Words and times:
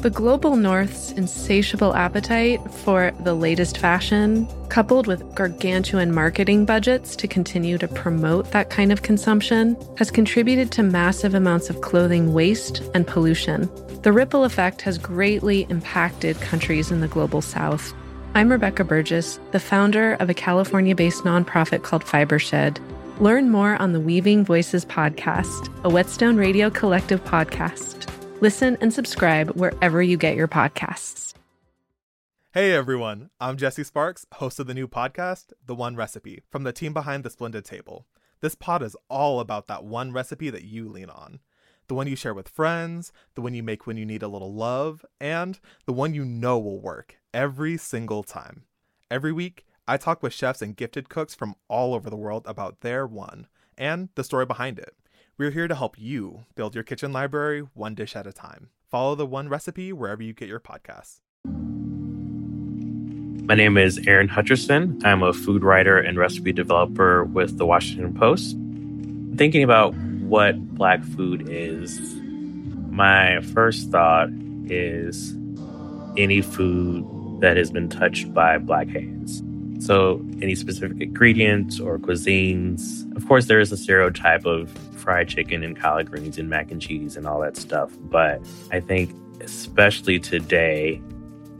The 0.00 0.10
global 0.10 0.54
north's 0.54 1.10
insatiable 1.10 1.92
appetite 1.96 2.60
for 2.70 3.12
the 3.24 3.34
latest 3.34 3.78
fashion, 3.78 4.46
coupled 4.68 5.08
with 5.08 5.34
gargantuan 5.34 6.14
marketing 6.14 6.64
budgets 6.64 7.16
to 7.16 7.26
continue 7.26 7.78
to 7.78 7.88
promote 7.88 8.52
that 8.52 8.70
kind 8.70 8.92
of 8.92 9.02
consumption, 9.02 9.76
has 9.96 10.12
contributed 10.12 10.70
to 10.72 10.84
massive 10.84 11.34
amounts 11.34 11.68
of 11.68 11.80
clothing 11.80 12.32
waste 12.32 12.80
and 12.94 13.08
pollution. 13.08 13.68
The 14.02 14.12
ripple 14.12 14.44
effect 14.44 14.82
has 14.82 14.98
greatly 14.98 15.66
impacted 15.68 16.40
countries 16.40 16.92
in 16.92 17.00
the 17.00 17.08
global 17.08 17.42
south. 17.42 17.92
I'm 18.36 18.52
Rebecca 18.52 18.84
Burgess, 18.84 19.40
the 19.50 19.58
founder 19.58 20.12
of 20.20 20.30
a 20.30 20.34
California 20.34 20.94
based 20.94 21.24
nonprofit 21.24 21.82
called 21.82 22.04
Fibershed. 22.04 22.78
Learn 23.18 23.50
more 23.50 23.74
on 23.82 23.92
the 23.92 24.00
Weaving 24.00 24.44
Voices 24.44 24.84
podcast, 24.84 25.74
a 25.82 25.90
Whetstone 25.90 26.36
Radio 26.36 26.70
Collective 26.70 27.24
podcast. 27.24 28.08
Listen 28.40 28.78
and 28.80 28.94
subscribe 28.94 29.50
wherever 29.56 30.00
you 30.00 30.16
get 30.16 30.36
your 30.36 30.46
podcasts. 30.46 31.34
Hey 32.54 32.72
everyone, 32.72 33.30
I'm 33.40 33.56
Jesse 33.56 33.82
Sparks, 33.82 34.26
host 34.34 34.60
of 34.60 34.68
the 34.68 34.74
new 34.74 34.86
podcast, 34.86 35.52
The 35.66 35.74
One 35.74 35.96
Recipe, 35.96 36.42
from 36.48 36.62
the 36.62 36.72
team 36.72 36.92
behind 36.92 37.24
The 37.24 37.30
Splendid 37.30 37.64
Table. 37.64 38.06
This 38.40 38.54
pod 38.54 38.80
is 38.84 38.96
all 39.10 39.40
about 39.40 39.66
that 39.66 39.82
one 39.82 40.12
recipe 40.12 40.50
that 40.50 40.62
you 40.62 40.88
lean 40.88 41.10
on. 41.10 41.40
The 41.88 41.94
one 41.94 42.06
you 42.06 42.14
share 42.14 42.32
with 42.32 42.48
friends, 42.48 43.12
the 43.34 43.40
one 43.40 43.54
you 43.54 43.62
make 43.64 43.88
when 43.88 43.96
you 43.96 44.06
need 44.06 44.22
a 44.22 44.28
little 44.28 44.54
love, 44.54 45.04
and 45.20 45.58
the 45.86 45.92
one 45.92 46.14
you 46.14 46.24
know 46.24 46.60
will 46.60 46.80
work 46.80 47.16
every 47.34 47.76
single 47.76 48.22
time. 48.22 48.62
Every 49.10 49.32
week, 49.32 49.66
I 49.88 49.96
talk 49.96 50.22
with 50.22 50.32
chefs 50.32 50.62
and 50.62 50.76
gifted 50.76 51.08
cooks 51.08 51.34
from 51.34 51.56
all 51.66 51.92
over 51.92 52.08
the 52.08 52.16
world 52.16 52.44
about 52.46 52.82
their 52.82 53.04
one 53.04 53.48
and 53.76 54.10
the 54.14 54.22
story 54.22 54.46
behind 54.46 54.78
it. 54.78 54.94
We're 55.38 55.52
here 55.52 55.68
to 55.68 55.74
help 55.76 55.96
you 55.96 56.46
build 56.56 56.74
your 56.74 56.82
kitchen 56.82 57.12
library 57.12 57.60
one 57.72 57.94
dish 57.94 58.16
at 58.16 58.26
a 58.26 58.32
time. 58.32 58.70
Follow 58.90 59.14
the 59.14 59.24
one 59.24 59.48
recipe 59.48 59.92
wherever 59.92 60.20
you 60.20 60.32
get 60.32 60.48
your 60.48 60.58
podcasts. 60.58 61.20
My 63.44 63.54
name 63.54 63.78
is 63.78 64.04
Aaron 64.04 64.28
Hutcherson. 64.28 65.00
I'm 65.04 65.22
a 65.22 65.32
food 65.32 65.62
writer 65.62 65.96
and 65.96 66.18
recipe 66.18 66.52
developer 66.52 67.22
with 67.22 67.56
the 67.56 67.64
Washington 67.64 68.14
Post. 68.14 68.56
Thinking 69.36 69.62
about 69.62 69.94
what 70.22 70.58
Black 70.74 71.04
food 71.04 71.48
is, 71.48 72.00
my 72.90 73.40
first 73.40 73.92
thought 73.92 74.30
is 74.66 75.36
any 76.16 76.42
food 76.42 77.06
that 77.42 77.56
has 77.56 77.70
been 77.70 77.88
touched 77.88 78.34
by 78.34 78.58
Black 78.58 78.88
hands. 78.88 79.40
So, 79.78 80.20
any 80.42 80.56
specific 80.56 81.00
ingredients 81.00 81.78
or 81.78 82.00
cuisines. 82.00 83.14
Of 83.14 83.28
course, 83.28 83.46
there 83.46 83.60
is 83.60 83.70
a 83.70 83.76
stereotype 83.76 84.44
of 84.44 84.76
fried 85.08 85.26
chicken 85.26 85.64
and 85.64 85.74
collard 85.74 86.10
greens 86.10 86.36
and 86.36 86.50
mac 86.50 86.70
and 86.70 86.82
cheese 86.82 87.16
and 87.16 87.26
all 87.26 87.40
that 87.40 87.56
stuff. 87.56 87.90
But 87.98 88.42
I 88.70 88.78
think, 88.78 89.10
especially 89.40 90.18
today, 90.18 91.00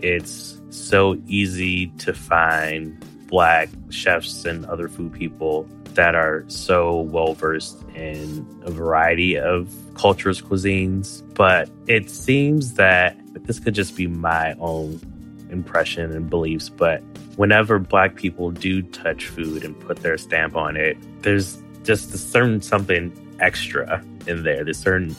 it's 0.00 0.60
so 0.68 1.18
easy 1.26 1.86
to 1.96 2.12
find 2.12 3.02
Black 3.26 3.70
chefs 3.88 4.44
and 4.44 4.66
other 4.66 4.86
food 4.86 5.14
people 5.14 5.66
that 5.94 6.14
are 6.14 6.44
so 6.48 7.00
well 7.00 7.32
versed 7.32 7.82
in 7.94 8.46
a 8.64 8.70
variety 8.70 9.38
of 9.38 9.74
cultures, 9.94 10.42
cuisines. 10.42 11.22
But 11.32 11.70
it 11.86 12.10
seems 12.10 12.74
that 12.74 13.16
this 13.46 13.58
could 13.58 13.74
just 13.74 13.96
be 13.96 14.06
my 14.06 14.56
own 14.60 15.00
impression 15.48 16.12
and 16.12 16.28
beliefs, 16.28 16.68
but 16.68 17.02
whenever 17.36 17.78
black 17.78 18.14
people 18.14 18.50
do 18.50 18.82
touch 18.82 19.26
food 19.26 19.64
and 19.64 19.80
put 19.80 20.00
their 20.02 20.18
stamp 20.18 20.54
on 20.54 20.76
it, 20.76 20.98
there's 21.22 21.62
just 21.82 22.12
a 22.12 22.18
certain 22.18 22.60
something 22.60 23.10
extra 23.40 24.02
in 24.26 24.42
there, 24.42 24.64
this 24.64 24.78
certain 24.78 25.14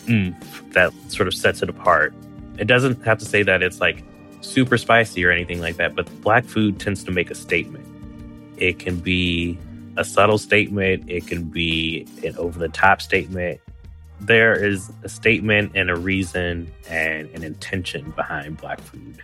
that 0.72 0.94
sort 1.08 1.28
of 1.28 1.34
sets 1.34 1.62
it 1.62 1.70
apart. 1.70 2.14
It 2.58 2.66
doesn't 2.66 3.04
have 3.06 3.18
to 3.20 3.26
say 3.26 3.44
that 3.44 3.64
it's 3.64 3.80
like 3.80 4.04
super 4.42 4.78
spicy 4.78 5.24
or 5.26 5.32
anything 5.32 5.60
like 5.62 5.78
that, 5.78 5.96
but 5.96 6.08
black 6.22 6.46
food 6.46 6.80
tends 6.80 7.04
to 7.06 7.12
make 7.12 7.32
a 7.32 7.36
statement. 7.36 7.86
It 8.58 8.80
can 8.80 8.98
be 8.98 9.58
a 9.98 10.04
subtle 10.04 10.38
statement, 10.38 11.10
it 11.10 11.28
can 11.28 11.44
be 11.44 12.08
an 12.24 12.36
over 12.38 12.60
the 12.60 12.70
top 12.70 13.02
statement. 13.02 13.60
There 14.22 14.54
is 14.54 14.92
a 15.04 15.10
statement 15.10 15.72
and 15.76 15.90
a 15.90 15.96
reason 15.96 16.72
and 16.90 17.30
an 17.30 17.44
intention 17.44 18.12
behind 18.12 18.58
black 18.58 18.82
food. 18.82 19.24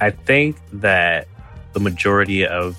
I 0.00 0.10
think 0.10 0.56
that 0.72 1.28
the 1.72 1.80
majority 1.80 2.46
of 2.46 2.78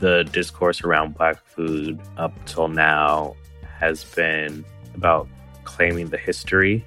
the 0.00 0.24
discourse 0.32 0.82
around 0.82 1.16
Black 1.16 1.44
food 1.46 2.00
up 2.16 2.32
till 2.44 2.68
now 2.68 3.36
has 3.82 4.04
been 4.04 4.64
about 4.94 5.28
claiming 5.64 6.08
the 6.08 6.16
history, 6.16 6.84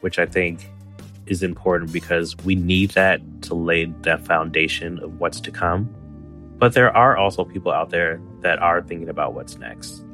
which 0.00 0.18
I 0.18 0.26
think 0.26 0.66
is 1.26 1.42
important 1.42 1.92
because 1.92 2.34
we 2.38 2.54
need 2.54 2.90
that 2.92 3.20
to 3.42 3.54
lay 3.54 3.84
that 4.02 4.24
foundation 4.26 4.98
of 5.00 5.20
what's 5.20 5.40
to 5.40 5.50
come. 5.50 5.94
But 6.58 6.72
there 6.72 6.96
are 6.96 7.16
also 7.16 7.44
people 7.44 7.70
out 7.70 7.90
there 7.90 8.20
that 8.40 8.58
are 8.58 8.82
thinking 8.82 9.08
about 9.10 9.34
what's 9.34 9.58
next. 9.58 10.04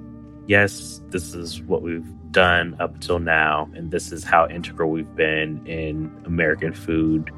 Yes, 0.46 1.00
this 1.08 1.32
is 1.32 1.62
what 1.62 1.82
we've 1.82 2.06
done 2.32 2.76
up 2.80 3.00
till 3.00 3.20
now, 3.20 3.70
and 3.74 3.90
this 3.90 4.10
is 4.10 4.24
how 4.24 4.48
integral 4.48 4.90
we've 4.90 5.14
been 5.14 5.64
in 5.66 6.12
American 6.26 6.74
food 6.74 7.30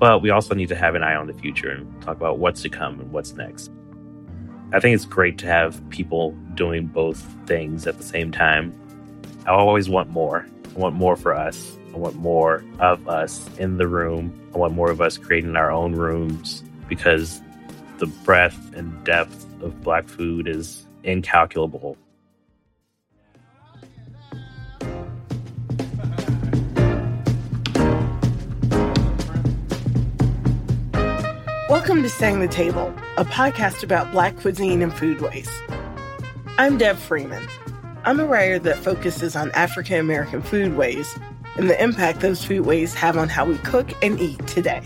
but 0.00 0.22
we 0.22 0.30
also 0.30 0.54
need 0.54 0.70
to 0.70 0.74
have 0.74 0.94
an 0.94 1.02
eye 1.02 1.14
on 1.14 1.26
the 1.26 1.34
future 1.34 1.70
and 1.70 2.02
talk 2.02 2.16
about 2.16 2.38
what's 2.38 2.62
to 2.62 2.70
come 2.70 2.98
and 2.98 3.12
what's 3.12 3.34
next. 3.34 3.70
I 4.72 4.78
think 4.78 4.94
it's 4.94 5.04
great 5.04 5.36
to 5.38 5.46
have 5.46 5.80
people 5.90 6.30
doing 6.54 6.86
both 6.86 7.18
things 7.46 7.88
at 7.88 7.98
the 7.98 8.04
same 8.04 8.30
time. 8.30 8.72
I 9.44 9.50
always 9.50 9.88
want 9.88 10.10
more. 10.10 10.46
I 10.76 10.78
want 10.78 10.94
more 10.94 11.16
for 11.16 11.34
us. 11.34 11.76
I 11.92 11.96
want 11.96 12.14
more 12.14 12.64
of 12.78 13.08
us 13.08 13.48
in 13.58 13.78
the 13.78 13.88
room. 13.88 14.32
I 14.54 14.58
want 14.58 14.74
more 14.74 14.88
of 14.88 15.00
us 15.00 15.18
creating 15.18 15.56
our 15.56 15.72
own 15.72 15.94
rooms 15.96 16.62
because 16.88 17.40
the 17.98 18.06
breadth 18.06 18.72
and 18.74 19.02
depth 19.04 19.44
of 19.60 19.82
Black 19.82 20.06
food 20.06 20.46
is 20.46 20.86
incalculable. 21.02 21.96
Setting 32.20 32.40
the 32.40 32.48
Table, 32.48 32.94
a 33.16 33.24
podcast 33.24 33.82
about 33.82 34.12
Black 34.12 34.38
cuisine 34.38 34.82
and 34.82 34.92
foodways. 34.92 35.48
I'm 36.58 36.76
Deb 36.76 36.98
Freeman. 36.98 37.48
I'm 38.04 38.20
a 38.20 38.26
writer 38.26 38.58
that 38.58 38.76
focuses 38.76 39.34
on 39.34 39.50
African 39.52 40.00
American 40.00 40.42
foodways 40.42 41.08
and 41.56 41.70
the 41.70 41.82
impact 41.82 42.20
those 42.20 42.44
foodways 42.44 42.92
have 42.92 43.16
on 43.16 43.30
how 43.30 43.46
we 43.46 43.56
cook 43.56 43.90
and 44.04 44.20
eat 44.20 44.46
today. 44.46 44.82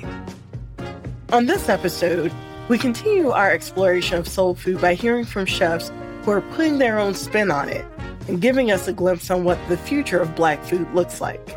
On 1.33 1.47
this 1.47 1.69
episode, 1.69 2.33
we 2.69 2.79
continue 2.79 3.31
our 3.31 3.51
exploration 3.51 4.17
of 4.17 4.29
soul 4.29 4.55
food 4.55 4.81
by 4.81 4.95
hearing 4.95 5.25
from 5.25 5.45
chefs 5.45 5.91
who 6.23 6.31
are 6.31 6.41
putting 6.41 6.79
their 6.79 7.01
own 7.01 7.15
spin 7.15 7.51
on 7.51 7.69
it 7.69 7.85
and 8.29 8.41
giving 8.41 8.71
us 8.71 8.87
a 8.87 8.93
glimpse 8.93 9.29
on 9.29 9.43
what 9.43 9.59
the 9.69 9.77
future 9.77 10.21
of 10.21 10.37
Black 10.37 10.63
food 10.63 10.87
looks 10.95 11.21
like. 11.21 11.57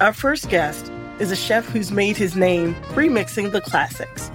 Our 0.00 0.14
first 0.14 0.48
guest 0.48 0.90
is 1.22 1.30
a 1.30 1.36
chef 1.36 1.64
who's 1.66 1.92
made 1.92 2.16
his 2.16 2.34
name 2.34 2.74
remixing 2.94 3.52
the 3.52 3.60
classics. 3.60 4.28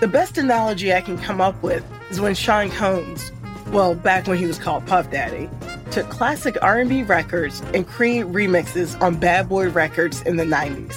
The 0.00 0.06
best 0.06 0.36
analogy 0.36 0.92
I 0.92 1.00
can 1.00 1.16
come 1.16 1.40
up 1.40 1.60
with 1.62 1.82
is 2.10 2.20
when 2.20 2.34
Sean 2.34 2.68
Combs, 2.68 3.32
well, 3.68 3.94
back 3.94 4.26
when 4.26 4.36
he 4.36 4.44
was 4.44 4.58
called 4.58 4.86
Puff 4.86 5.10
Daddy, 5.10 5.48
took 5.90 6.10
classic 6.10 6.58
R&B 6.60 7.04
records 7.04 7.62
and 7.72 7.86
created 7.86 8.26
remixes 8.26 9.00
on 9.00 9.14
Bad 9.14 9.48
Boy 9.48 9.70
Records 9.70 10.20
in 10.22 10.36
the 10.36 10.44
90s. 10.44 10.94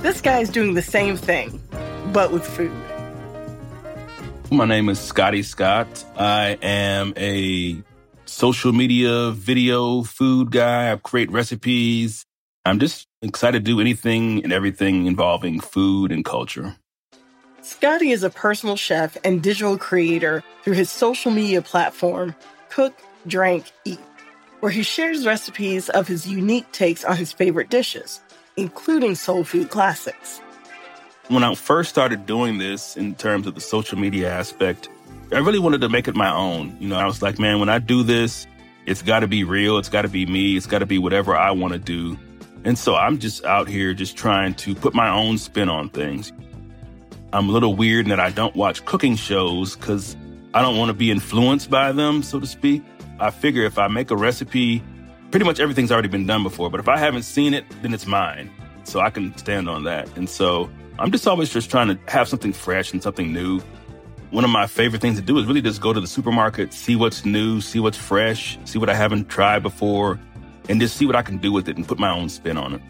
This 0.00 0.22
guy 0.22 0.38
is 0.38 0.48
doing 0.48 0.72
the 0.72 0.80
same 0.80 1.18
thing, 1.18 1.62
but 2.14 2.32
with 2.32 2.46
food. 2.46 2.72
My 4.50 4.64
name 4.64 4.88
is 4.88 4.98
Scotty 4.98 5.42
Scott. 5.42 6.02
I 6.16 6.56
am 6.62 7.12
a 7.18 7.82
social 8.24 8.72
media 8.72 9.32
video 9.32 10.02
food 10.02 10.50
guy. 10.50 10.92
I 10.92 10.96
create 10.96 11.30
recipes. 11.30 12.25
I'm 12.66 12.80
just 12.80 13.06
excited 13.22 13.64
to 13.64 13.70
do 13.70 13.80
anything 13.80 14.42
and 14.42 14.52
everything 14.52 15.06
involving 15.06 15.60
food 15.60 16.10
and 16.10 16.24
culture. 16.24 16.74
Scotty 17.62 18.10
is 18.10 18.24
a 18.24 18.30
personal 18.30 18.74
chef 18.74 19.16
and 19.22 19.40
digital 19.40 19.78
creator 19.78 20.42
through 20.64 20.74
his 20.74 20.90
social 20.90 21.30
media 21.30 21.62
platform, 21.62 22.34
Cook, 22.68 22.92
Drink, 23.28 23.70
Eat, 23.84 24.00
where 24.60 24.72
he 24.72 24.82
shares 24.82 25.24
recipes 25.24 25.88
of 25.90 26.08
his 26.08 26.26
unique 26.26 26.70
takes 26.72 27.04
on 27.04 27.16
his 27.16 27.32
favorite 27.32 27.70
dishes, 27.70 28.20
including 28.56 29.14
soul 29.14 29.44
food 29.44 29.70
classics. 29.70 30.40
When 31.28 31.44
I 31.44 31.54
first 31.54 31.88
started 31.88 32.26
doing 32.26 32.58
this 32.58 32.96
in 32.96 33.14
terms 33.14 33.46
of 33.46 33.54
the 33.54 33.60
social 33.60 33.96
media 33.96 34.28
aspect, 34.28 34.88
I 35.32 35.38
really 35.38 35.60
wanted 35.60 35.82
to 35.82 35.88
make 35.88 36.08
it 36.08 36.16
my 36.16 36.32
own. 36.32 36.76
You 36.80 36.88
know, 36.88 36.96
I 36.96 37.06
was 37.06 37.22
like, 37.22 37.38
man, 37.38 37.60
when 37.60 37.68
I 37.68 37.78
do 37.78 38.02
this, 38.02 38.44
it's 38.86 39.02
got 39.02 39.20
to 39.20 39.28
be 39.28 39.44
real. 39.44 39.78
It's 39.78 39.88
got 39.88 40.02
to 40.02 40.08
be 40.08 40.26
me. 40.26 40.56
It's 40.56 40.66
got 40.66 40.80
to 40.80 40.86
be 40.86 40.98
whatever 40.98 41.36
I 41.36 41.52
want 41.52 41.72
to 41.72 41.78
do. 41.78 42.18
And 42.66 42.76
so 42.76 42.96
I'm 42.96 43.18
just 43.18 43.44
out 43.44 43.68
here 43.68 43.94
just 43.94 44.16
trying 44.16 44.54
to 44.54 44.74
put 44.74 44.92
my 44.92 45.08
own 45.08 45.38
spin 45.38 45.68
on 45.68 45.88
things. 45.88 46.32
I'm 47.32 47.48
a 47.48 47.52
little 47.52 47.74
weird 47.76 48.06
in 48.06 48.10
that 48.10 48.18
I 48.18 48.30
don't 48.30 48.56
watch 48.56 48.84
cooking 48.84 49.14
shows 49.14 49.76
because 49.76 50.16
I 50.52 50.62
don't 50.62 50.76
want 50.76 50.88
to 50.88 50.92
be 50.92 51.12
influenced 51.12 51.70
by 51.70 51.92
them, 51.92 52.24
so 52.24 52.40
to 52.40 52.46
speak. 52.46 52.82
I 53.20 53.30
figure 53.30 53.62
if 53.62 53.78
I 53.78 53.86
make 53.86 54.10
a 54.10 54.16
recipe, 54.16 54.82
pretty 55.30 55.46
much 55.46 55.60
everything's 55.60 55.92
already 55.92 56.08
been 56.08 56.26
done 56.26 56.42
before. 56.42 56.68
But 56.68 56.80
if 56.80 56.88
I 56.88 56.96
haven't 56.96 57.22
seen 57.22 57.54
it, 57.54 57.64
then 57.82 57.94
it's 57.94 58.04
mine. 58.04 58.50
So 58.82 58.98
I 58.98 59.10
can 59.10 59.36
stand 59.38 59.68
on 59.68 59.84
that. 59.84 60.08
And 60.16 60.28
so 60.28 60.68
I'm 60.98 61.12
just 61.12 61.28
always 61.28 61.50
just 61.50 61.70
trying 61.70 61.86
to 61.86 61.98
have 62.10 62.26
something 62.26 62.52
fresh 62.52 62.92
and 62.92 63.00
something 63.00 63.32
new. 63.32 63.60
One 64.30 64.42
of 64.42 64.50
my 64.50 64.66
favorite 64.66 65.00
things 65.00 65.20
to 65.20 65.24
do 65.24 65.38
is 65.38 65.46
really 65.46 65.62
just 65.62 65.80
go 65.80 65.92
to 65.92 66.00
the 66.00 66.08
supermarket, 66.08 66.72
see 66.72 66.96
what's 66.96 67.24
new, 67.24 67.60
see 67.60 67.78
what's 67.78 67.96
fresh, 67.96 68.58
see 68.64 68.80
what 68.80 68.90
I 68.90 68.94
haven't 68.94 69.28
tried 69.28 69.62
before, 69.62 70.18
and 70.68 70.80
just 70.80 70.96
see 70.96 71.06
what 71.06 71.16
I 71.16 71.22
can 71.22 71.38
do 71.38 71.52
with 71.52 71.68
it 71.68 71.76
and 71.76 71.86
put 71.86 71.98
my 71.98 72.10
own 72.10 72.28
spin 72.28 72.56
on 72.56 72.74
it. 72.74 72.82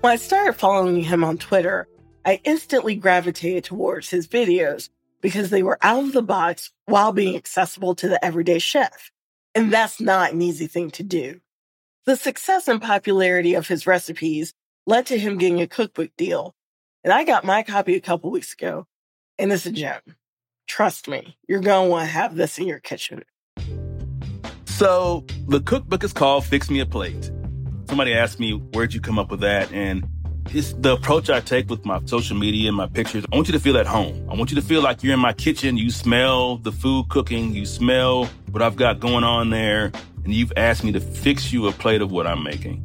When 0.00 0.12
I 0.12 0.16
started 0.16 0.52
following 0.54 1.02
him 1.02 1.24
on 1.24 1.38
Twitter, 1.38 1.88
I 2.24 2.40
instantly 2.44 2.94
gravitated 2.94 3.64
towards 3.64 4.10
his 4.10 4.28
videos 4.28 4.90
because 5.20 5.50
they 5.50 5.62
were 5.62 5.78
out 5.82 6.04
of 6.04 6.12
the 6.12 6.22
box 6.22 6.70
while 6.86 7.12
being 7.12 7.36
accessible 7.36 7.94
to 7.96 8.08
the 8.08 8.24
everyday 8.24 8.58
chef. 8.58 9.10
And 9.54 9.72
that's 9.72 10.00
not 10.00 10.32
an 10.32 10.42
easy 10.42 10.66
thing 10.66 10.90
to 10.92 11.02
do. 11.02 11.40
The 12.06 12.16
success 12.16 12.68
and 12.68 12.80
popularity 12.80 13.54
of 13.54 13.68
his 13.68 13.86
recipes 13.86 14.54
led 14.86 15.06
to 15.06 15.18
him 15.18 15.38
getting 15.38 15.60
a 15.60 15.66
cookbook 15.66 16.10
deal. 16.16 16.54
And 17.04 17.12
I 17.12 17.24
got 17.24 17.44
my 17.44 17.62
copy 17.62 17.94
a 17.96 18.00
couple 18.00 18.30
weeks 18.30 18.52
ago, 18.52 18.86
and 19.38 19.52
it's 19.52 19.66
a 19.66 19.72
gem. 19.72 20.00
Trust 20.66 21.08
me, 21.08 21.36
you're 21.48 21.60
going 21.60 21.88
to 21.88 21.90
want 21.90 22.06
to 22.06 22.12
have 22.12 22.34
this 22.36 22.58
in 22.58 22.66
your 22.66 22.78
kitchen. 22.78 23.24
So 24.78 25.24
the 25.48 25.58
cookbook 25.58 26.04
is 26.04 26.12
called 26.12 26.44
Fix 26.44 26.70
Me 26.70 26.78
a 26.78 26.86
Plate. 26.86 27.32
Somebody 27.88 28.14
asked 28.14 28.38
me, 28.38 28.52
where'd 28.52 28.94
you 28.94 29.00
come 29.00 29.18
up 29.18 29.28
with 29.28 29.40
that? 29.40 29.72
And 29.72 30.08
it's 30.50 30.72
the 30.74 30.92
approach 30.92 31.28
I 31.30 31.40
take 31.40 31.68
with 31.68 31.84
my 31.84 32.00
social 32.04 32.36
media 32.36 32.68
and 32.68 32.76
my 32.76 32.86
pictures. 32.86 33.24
I 33.32 33.34
want 33.34 33.48
you 33.48 33.54
to 33.54 33.58
feel 33.58 33.76
at 33.76 33.86
home. 33.88 34.24
I 34.30 34.36
want 34.36 34.52
you 34.52 34.54
to 34.54 34.62
feel 34.62 34.80
like 34.80 35.02
you're 35.02 35.14
in 35.14 35.18
my 35.18 35.32
kitchen. 35.32 35.76
You 35.76 35.90
smell 35.90 36.58
the 36.58 36.70
food 36.70 37.08
cooking. 37.08 37.52
You 37.52 37.66
smell 37.66 38.26
what 38.52 38.62
I've 38.62 38.76
got 38.76 39.00
going 39.00 39.24
on 39.24 39.50
there. 39.50 39.90
And 40.22 40.32
you've 40.32 40.52
asked 40.56 40.84
me 40.84 40.92
to 40.92 41.00
fix 41.00 41.52
you 41.52 41.66
a 41.66 41.72
plate 41.72 42.00
of 42.00 42.12
what 42.12 42.28
I'm 42.28 42.44
making. 42.44 42.80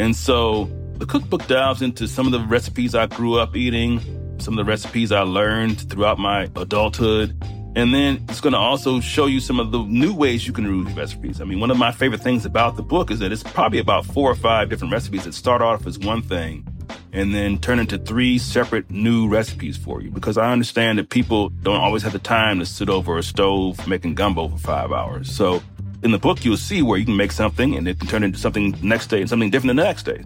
And 0.00 0.16
so 0.16 0.64
the 0.94 1.06
cookbook 1.06 1.46
dives 1.46 1.82
into 1.82 2.08
some 2.08 2.26
of 2.26 2.32
the 2.32 2.40
recipes 2.40 2.96
I 2.96 3.06
grew 3.06 3.38
up 3.38 3.54
eating, 3.54 4.00
some 4.40 4.58
of 4.58 4.66
the 4.66 4.68
recipes 4.68 5.12
I 5.12 5.20
learned 5.20 5.88
throughout 5.88 6.18
my 6.18 6.50
adulthood. 6.56 7.40
And 7.76 7.94
then 7.94 8.24
it's 8.30 8.40
going 8.40 8.54
to 8.54 8.58
also 8.58 9.00
show 9.00 9.26
you 9.26 9.38
some 9.38 9.60
of 9.60 9.70
the 9.70 9.82
new 9.82 10.14
ways 10.14 10.46
you 10.46 10.54
can 10.54 10.64
use 10.64 10.90
recipes. 10.94 11.42
I 11.42 11.44
mean, 11.44 11.60
one 11.60 11.70
of 11.70 11.76
my 11.76 11.92
favorite 11.92 12.22
things 12.22 12.46
about 12.46 12.76
the 12.76 12.82
book 12.82 13.10
is 13.10 13.18
that 13.18 13.32
it's 13.32 13.42
probably 13.42 13.80
about 13.80 14.06
four 14.06 14.30
or 14.30 14.34
five 14.34 14.70
different 14.70 14.94
recipes 14.94 15.24
that 15.24 15.34
start 15.34 15.60
off 15.60 15.86
as 15.86 15.98
one 15.98 16.22
thing 16.22 16.66
and 17.12 17.34
then 17.34 17.58
turn 17.58 17.78
into 17.78 17.98
three 17.98 18.38
separate 18.38 18.90
new 18.90 19.28
recipes 19.28 19.76
for 19.76 20.00
you. 20.00 20.10
Because 20.10 20.38
I 20.38 20.50
understand 20.52 20.98
that 20.98 21.10
people 21.10 21.50
don't 21.50 21.76
always 21.76 22.02
have 22.02 22.14
the 22.14 22.18
time 22.18 22.60
to 22.60 22.66
sit 22.66 22.88
over 22.88 23.18
a 23.18 23.22
stove 23.22 23.86
making 23.86 24.14
gumbo 24.14 24.48
for 24.48 24.56
five 24.56 24.90
hours. 24.90 25.30
So 25.30 25.62
in 26.02 26.12
the 26.12 26.18
book, 26.18 26.46
you'll 26.46 26.56
see 26.56 26.80
where 26.80 26.98
you 26.98 27.04
can 27.04 27.16
make 27.18 27.32
something 27.32 27.76
and 27.76 27.86
it 27.86 27.98
can 27.98 28.08
turn 28.08 28.22
into 28.22 28.38
something 28.38 28.74
next 28.80 29.08
day 29.08 29.20
and 29.20 29.28
something 29.28 29.50
different 29.50 29.76
the 29.76 29.84
next 29.84 30.04
day. 30.04 30.24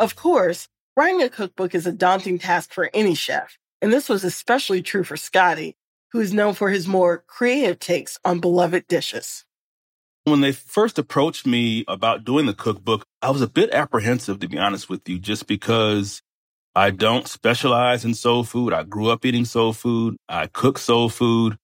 Of 0.00 0.16
course, 0.16 0.66
writing 0.96 1.22
a 1.22 1.28
cookbook 1.28 1.76
is 1.76 1.86
a 1.86 1.92
daunting 1.92 2.40
task 2.40 2.72
for 2.72 2.90
any 2.92 3.14
chef. 3.14 3.56
And 3.80 3.92
this 3.92 4.08
was 4.08 4.24
especially 4.24 4.82
true 4.82 5.04
for 5.04 5.16
Scotty, 5.16 5.76
who 6.12 6.20
is 6.20 6.32
known 6.32 6.54
for 6.54 6.70
his 6.70 6.86
more 6.86 7.24
creative 7.26 7.78
takes 7.78 8.18
on 8.24 8.40
beloved 8.40 8.86
dishes. 8.88 9.44
When 10.24 10.40
they 10.40 10.52
first 10.52 10.98
approached 10.98 11.46
me 11.46 11.84
about 11.86 12.24
doing 12.24 12.46
the 12.46 12.54
cookbook, 12.54 13.04
I 13.22 13.30
was 13.30 13.42
a 13.42 13.48
bit 13.48 13.70
apprehensive, 13.72 14.40
to 14.40 14.48
be 14.48 14.58
honest 14.58 14.88
with 14.88 15.08
you, 15.08 15.18
just 15.18 15.46
because 15.46 16.20
I 16.74 16.90
don't 16.90 17.28
specialize 17.28 18.04
in 18.04 18.12
soul 18.14 18.44
food. 18.44 18.72
I 18.72 18.82
grew 18.82 19.08
up 19.08 19.24
eating 19.24 19.44
soul 19.44 19.72
food. 19.72 20.16
I 20.28 20.46
cook 20.48 20.78
soul 20.78 21.08
food, 21.08 21.56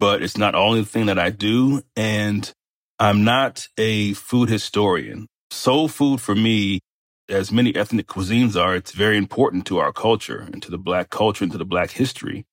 but 0.00 0.22
it's 0.22 0.36
not 0.36 0.54
only 0.54 0.80
the 0.80 0.86
thing 0.86 1.06
that 1.06 1.18
I 1.18 1.30
do. 1.30 1.82
And 1.96 2.52
I'm 2.98 3.24
not 3.24 3.68
a 3.78 4.14
food 4.14 4.48
historian. 4.48 5.28
Soul 5.50 5.88
food 5.88 6.20
for 6.20 6.34
me, 6.34 6.80
as 7.28 7.52
many 7.52 7.74
ethnic 7.76 8.08
cuisines 8.08 8.60
are, 8.60 8.74
it's 8.74 8.92
very 8.92 9.16
important 9.16 9.64
to 9.66 9.78
our 9.78 9.92
culture 9.92 10.38
and 10.52 10.62
to 10.62 10.70
the 10.70 10.78
black 10.78 11.08
culture 11.08 11.44
and 11.44 11.52
to 11.52 11.58
the 11.58 11.64
black 11.64 11.92
history. 11.92 12.44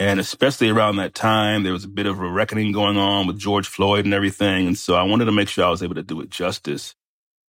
And 0.00 0.18
especially 0.18 0.70
around 0.70 0.96
that 0.96 1.14
time, 1.14 1.62
there 1.62 1.74
was 1.74 1.84
a 1.84 1.88
bit 1.88 2.06
of 2.06 2.20
a 2.20 2.28
reckoning 2.30 2.72
going 2.72 2.96
on 2.96 3.28
with 3.28 3.38
George 3.38 3.68
Floyd 3.68 4.06
and 4.06 4.14
everything. 4.14 4.66
And 4.66 4.78
so 4.78 4.96
I 4.96 5.04
wanted 5.04 5.26
to 5.26 5.32
make 5.32 5.50
sure 5.50 5.66
I 5.66 5.70
was 5.70 5.82
able 5.82 5.96
to 5.96 6.02
do 6.02 6.22
it 6.22 6.30
justice. 6.30 6.96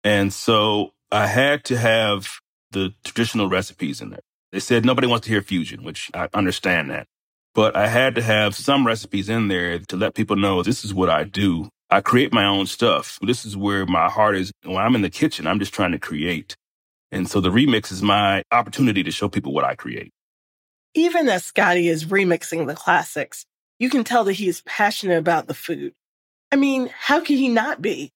And 0.04 0.32
so 0.32 0.94
I 1.12 1.28
had 1.28 1.64
to 1.66 1.78
have 1.78 2.40
the 2.72 2.94
traditional 3.04 3.50
recipes 3.50 4.00
in 4.02 4.12
there. 4.12 4.22
They 4.52 4.60
said 4.60 4.86
nobody 4.86 5.08
wants 5.08 5.26
to 5.26 5.34
hear 5.34 5.42
fusion, 5.42 5.84
which 5.84 6.12
I 6.14 6.30
understand 6.36 6.92
that. 6.92 7.08
But 7.56 7.76
I 7.76 7.88
had 7.88 8.16
to 8.16 8.22
have 8.22 8.56
some 8.56 8.88
recipes 8.88 9.30
in 9.30 9.50
there 9.50 9.80
to 9.80 9.98
let 9.98 10.16
people 10.16 10.36
know 10.36 10.64
this 10.64 10.86
is 10.86 10.94
what 10.94 11.10
I 11.10 11.26
do. 11.26 11.70
I 11.90 12.02
create 12.02 12.34
my 12.34 12.46
own 12.46 12.68
stuff. 12.68 13.20
This 13.24 13.46
is 13.46 13.58
where 13.58 13.88
my 13.88 14.10
heart 14.10 14.38
is. 14.38 14.52
When 14.64 14.78
I'm 14.78 14.96
in 14.96 15.02
the 15.02 15.10
kitchen, 15.10 15.48
I'm 15.48 15.60
just 15.60 15.74
trying 15.74 15.94
to 15.94 16.00
create. 16.00 16.56
And 17.12 17.30
so 17.30 17.42
the 17.42 17.50
remix 17.52 17.92
is 17.92 18.04
my 18.04 18.44
opportunity 18.52 19.04
to 19.04 19.12
show 19.12 19.30
people 19.30 19.54
what 19.54 19.66
I 19.66 19.76
create. 19.76 20.12
Even 20.98 21.28
as 21.28 21.44
Scotty 21.44 21.90
is 21.90 22.06
remixing 22.06 22.68
the 22.68 22.74
classics, 22.74 23.46
you 23.80 23.90
can 23.90 24.06
tell 24.06 24.24
that 24.24 24.34
he 24.34 24.48
is 24.48 24.62
passionate 24.62 25.18
about 25.18 25.46
the 25.46 25.54
food. 25.54 25.94
I 26.54 26.56
mean, 26.56 26.90
how 26.98 27.20
could 27.20 27.36
he 27.36 27.50
not 27.50 27.82
be? 27.82 28.14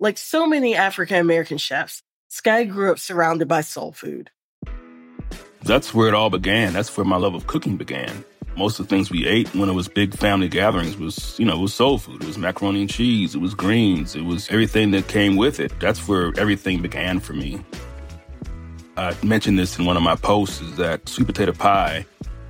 Like 0.00 0.16
so 0.16 0.46
many 0.46 0.74
African 0.74 1.18
American 1.18 1.58
chefs, 1.58 2.02
Scotty 2.30 2.64
grew 2.64 2.90
up 2.90 2.98
surrounded 2.98 3.48
by 3.48 3.60
soul 3.60 3.92
food. 3.92 4.30
That's 5.64 5.92
where 5.92 6.08
it 6.08 6.14
all 6.14 6.30
began. 6.30 6.72
That's 6.72 6.96
where 6.96 7.04
my 7.04 7.18
love 7.18 7.34
of 7.34 7.46
cooking 7.48 7.76
began. 7.76 8.24
Most 8.56 8.80
of 8.80 8.88
the 8.88 8.96
things 8.96 9.10
we 9.10 9.26
ate 9.26 9.54
when 9.54 9.68
it 9.68 9.74
was 9.74 9.88
big 9.88 10.14
family 10.16 10.48
gatherings 10.48 10.96
was, 10.96 11.38
you 11.38 11.44
know, 11.44 11.58
was 11.58 11.74
soul 11.74 11.98
food. 11.98 12.22
It 12.22 12.26
was 12.26 12.38
macaroni 12.38 12.80
and 12.80 12.90
cheese. 12.90 13.34
It 13.34 13.42
was 13.42 13.52
greens. 13.52 14.16
It 14.16 14.24
was 14.24 14.48
everything 14.48 14.92
that 14.92 15.06
came 15.06 15.36
with 15.36 15.60
it. 15.60 15.78
That's 15.80 16.08
where 16.08 16.32
everything 16.38 16.80
began 16.80 17.20
for 17.20 17.34
me. 17.34 17.60
I 18.96 19.16
mentioned 19.22 19.58
this 19.58 19.78
in 19.78 19.84
one 19.84 19.96
of 19.96 20.02
my 20.02 20.16
posts 20.16 20.60
is 20.60 20.76
that 20.76 21.08
sweet 21.08 21.26
potato 21.26 21.52
pie 21.52 22.04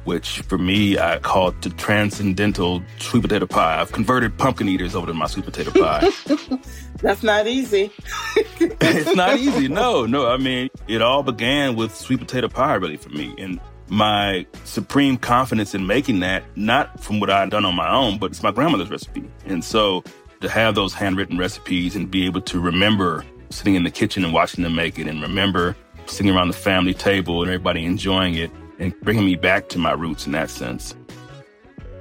which 0.04 0.40
for 0.42 0.58
me, 0.58 0.98
I 0.98 1.18
call 1.18 1.48
it 1.48 1.62
the 1.62 1.70
transcendental 1.70 2.82
sweet 2.98 3.22
potato 3.22 3.46
pie. 3.46 3.80
I've 3.80 3.92
converted 3.92 4.36
pumpkin 4.36 4.68
eaters 4.68 4.94
over 4.94 5.06
to 5.06 5.14
my 5.14 5.26
sweet 5.26 5.44
potato 5.44 5.70
pie. 5.70 6.10
That's 6.96 7.22
not 7.22 7.46
easy. 7.46 7.92
it's 8.36 9.14
not 9.14 9.38
easy. 9.38 9.68
No, 9.68 10.06
no. 10.06 10.28
I 10.28 10.36
mean, 10.36 10.70
it 10.88 11.02
all 11.02 11.22
began 11.22 11.76
with 11.76 11.94
sweet 11.94 12.20
potato 12.20 12.48
pie, 12.48 12.74
really, 12.74 12.96
for 12.96 13.10
me. 13.10 13.34
And 13.38 13.60
my 13.88 14.46
supreme 14.64 15.16
confidence 15.16 15.74
in 15.74 15.86
making 15.86 16.20
that, 16.20 16.44
not 16.56 17.02
from 17.02 17.20
what 17.20 17.30
I'd 17.30 17.50
done 17.50 17.64
on 17.64 17.74
my 17.74 17.92
own, 17.92 18.18
but 18.18 18.30
it's 18.30 18.42
my 18.42 18.50
grandmother's 18.50 18.90
recipe. 18.90 19.28
And 19.46 19.64
so 19.64 20.02
to 20.40 20.48
have 20.48 20.74
those 20.74 20.94
handwritten 20.94 21.38
recipes 21.38 21.94
and 21.94 22.10
be 22.10 22.26
able 22.26 22.40
to 22.42 22.60
remember 22.60 23.24
sitting 23.50 23.74
in 23.74 23.84
the 23.84 23.90
kitchen 23.90 24.24
and 24.24 24.32
watching 24.32 24.64
them 24.64 24.74
make 24.74 24.98
it 24.98 25.06
and 25.06 25.20
remember 25.22 25.76
sitting 26.06 26.34
around 26.34 26.48
the 26.48 26.54
family 26.54 26.94
table 26.94 27.42
and 27.42 27.50
everybody 27.50 27.84
enjoying 27.84 28.34
it 28.34 28.50
and 28.78 28.98
bringing 29.00 29.24
me 29.24 29.36
back 29.36 29.68
to 29.70 29.78
my 29.78 29.92
roots 29.92 30.26
in 30.26 30.32
that 30.32 30.50
sense. 30.50 30.94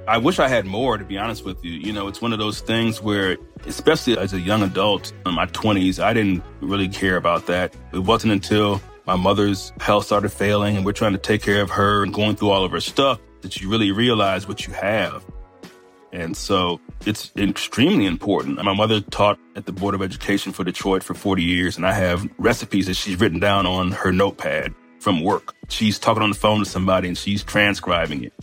I 0.07 0.17
wish 0.17 0.39
I 0.39 0.47
had 0.47 0.65
more, 0.65 0.97
to 0.97 1.05
be 1.05 1.17
honest 1.17 1.45
with 1.45 1.63
you. 1.63 1.71
You 1.71 1.93
know, 1.93 2.07
it's 2.07 2.21
one 2.21 2.33
of 2.33 2.39
those 2.39 2.59
things 2.61 3.01
where, 3.01 3.37
especially 3.65 4.17
as 4.17 4.33
a 4.33 4.39
young 4.39 4.63
adult 4.63 5.13
in 5.25 5.33
my 5.33 5.45
20s, 5.45 6.03
I 6.03 6.13
didn't 6.13 6.43
really 6.59 6.89
care 6.89 7.17
about 7.17 7.45
that. 7.47 7.75
It 7.93 7.99
wasn't 7.99 8.33
until 8.33 8.81
my 9.05 9.15
mother's 9.15 9.71
health 9.79 10.05
started 10.05 10.29
failing 10.29 10.75
and 10.75 10.85
we're 10.85 10.91
trying 10.91 11.13
to 11.13 11.17
take 11.17 11.43
care 11.43 11.61
of 11.61 11.69
her 11.69 12.03
and 12.03 12.13
going 12.13 12.35
through 12.35 12.49
all 12.49 12.65
of 12.65 12.71
her 12.71 12.81
stuff 12.81 13.19
that 13.41 13.61
you 13.61 13.69
really 13.69 13.91
realize 13.91 14.47
what 14.47 14.67
you 14.67 14.73
have. 14.73 15.23
And 16.13 16.35
so 16.35 16.79
it's 17.05 17.31
extremely 17.37 18.05
important. 18.05 18.61
My 18.63 18.73
mother 18.73 19.01
taught 19.01 19.39
at 19.55 19.65
the 19.65 19.71
Board 19.71 19.95
of 19.95 20.01
Education 20.01 20.51
for 20.51 20.63
Detroit 20.63 21.03
for 21.03 21.13
40 21.13 21.41
years, 21.41 21.77
and 21.77 21.85
I 21.85 21.93
have 21.93 22.27
recipes 22.37 22.87
that 22.87 22.95
she's 22.95 23.19
written 23.19 23.39
down 23.39 23.65
on 23.65 23.91
her 23.91 24.11
notepad 24.11 24.73
from 24.99 25.23
work. 25.23 25.55
She's 25.69 25.97
talking 25.97 26.21
on 26.21 26.29
the 26.29 26.35
phone 26.35 26.59
to 26.59 26.65
somebody 26.65 27.07
and 27.07 27.17
she's 27.17 27.43
transcribing 27.43 28.23
it. 28.23 28.33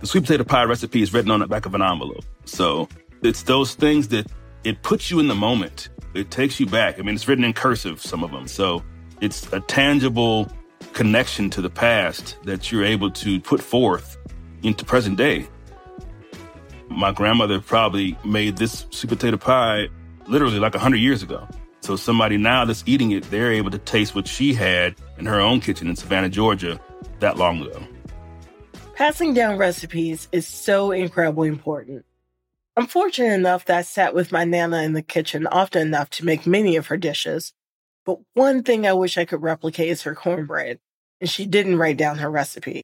The 0.00 0.06
sweet 0.06 0.22
potato 0.22 0.44
pie 0.44 0.64
recipe 0.64 1.02
is 1.02 1.12
written 1.12 1.30
on 1.30 1.40
the 1.40 1.46
back 1.46 1.66
of 1.66 1.74
an 1.74 1.82
envelope. 1.82 2.24
So 2.44 2.88
it's 3.22 3.42
those 3.42 3.74
things 3.74 4.08
that 4.08 4.26
it 4.64 4.82
puts 4.82 5.10
you 5.10 5.18
in 5.20 5.28
the 5.28 5.34
moment. 5.34 5.88
It 6.14 6.30
takes 6.30 6.58
you 6.60 6.66
back. 6.66 6.98
I 6.98 7.02
mean, 7.02 7.14
it's 7.14 7.28
written 7.28 7.44
in 7.44 7.52
cursive, 7.52 8.00
some 8.00 8.22
of 8.22 8.30
them. 8.30 8.48
So 8.48 8.82
it's 9.20 9.52
a 9.52 9.60
tangible 9.60 10.50
connection 10.92 11.50
to 11.50 11.60
the 11.60 11.70
past 11.70 12.36
that 12.44 12.70
you're 12.72 12.84
able 12.84 13.10
to 13.10 13.40
put 13.40 13.60
forth 13.60 14.16
into 14.62 14.84
present 14.84 15.18
day. 15.18 15.46
My 16.88 17.12
grandmother 17.12 17.60
probably 17.60 18.16
made 18.24 18.56
this 18.56 18.86
sweet 18.90 19.10
potato 19.10 19.36
pie 19.36 19.88
literally 20.28 20.58
like 20.58 20.74
100 20.74 20.96
years 20.96 21.22
ago. 21.22 21.46
So 21.80 21.96
somebody 21.96 22.36
now 22.36 22.64
that's 22.64 22.82
eating 22.86 23.12
it, 23.12 23.30
they're 23.30 23.52
able 23.52 23.70
to 23.70 23.78
taste 23.78 24.14
what 24.14 24.26
she 24.26 24.54
had 24.54 24.96
in 25.18 25.26
her 25.26 25.40
own 25.40 25.60
kitchen 25.60 25.88
in 25.88 25.96
Savannah, 25.96 26.28
Georgia, 26.28 26.80
that 27.20 27.36
long 27.36 27.62
ago. 27.62 27.80
Passing 28.94 29.34
down 29.34 29.58
recipes 29.58 30.26
is 30.32 30.46
so 30.46 30.90
incredibly 30.90 31.48
important. 31.48 32.04
I'm 32.76 32.86
fortunate 32.86 33.34
enough 33.34 33.66
that 33.66 33.78
I 33.78 33.82
sat 33.82 34.14
with 34.14 34.32
my 34.32 34.44
Nana 34.44 34.82
in 34.82 34.94
the 34.94 35.02
kitchen 35.02 35.46
often 35.46 35.86
enough 35.86 36.10
to 36.10 36.24
make 36.24 36.46
many 36.46 36.76
of 36.76 36.88
her 36.88 36.96
dishes. 36.96 37.52
But 38.04 38.18
one 38.34 38.62
thing 38.62 38.86
I 38.86 38.92
wish 38.92 39.16
I 39.16 39.24
could 39.24 39.42
replicate 39.42 39.88
is 39.88 40.02
her 40.02 40.14
cornbread, 40.14 40.78
and 41.20 41.28
she 41.28 41.46
didn't 41.46 41.78
write 41.78 41.96
down 41.96 42.18
her 42.18 42.30
recipe. 42.30 42.82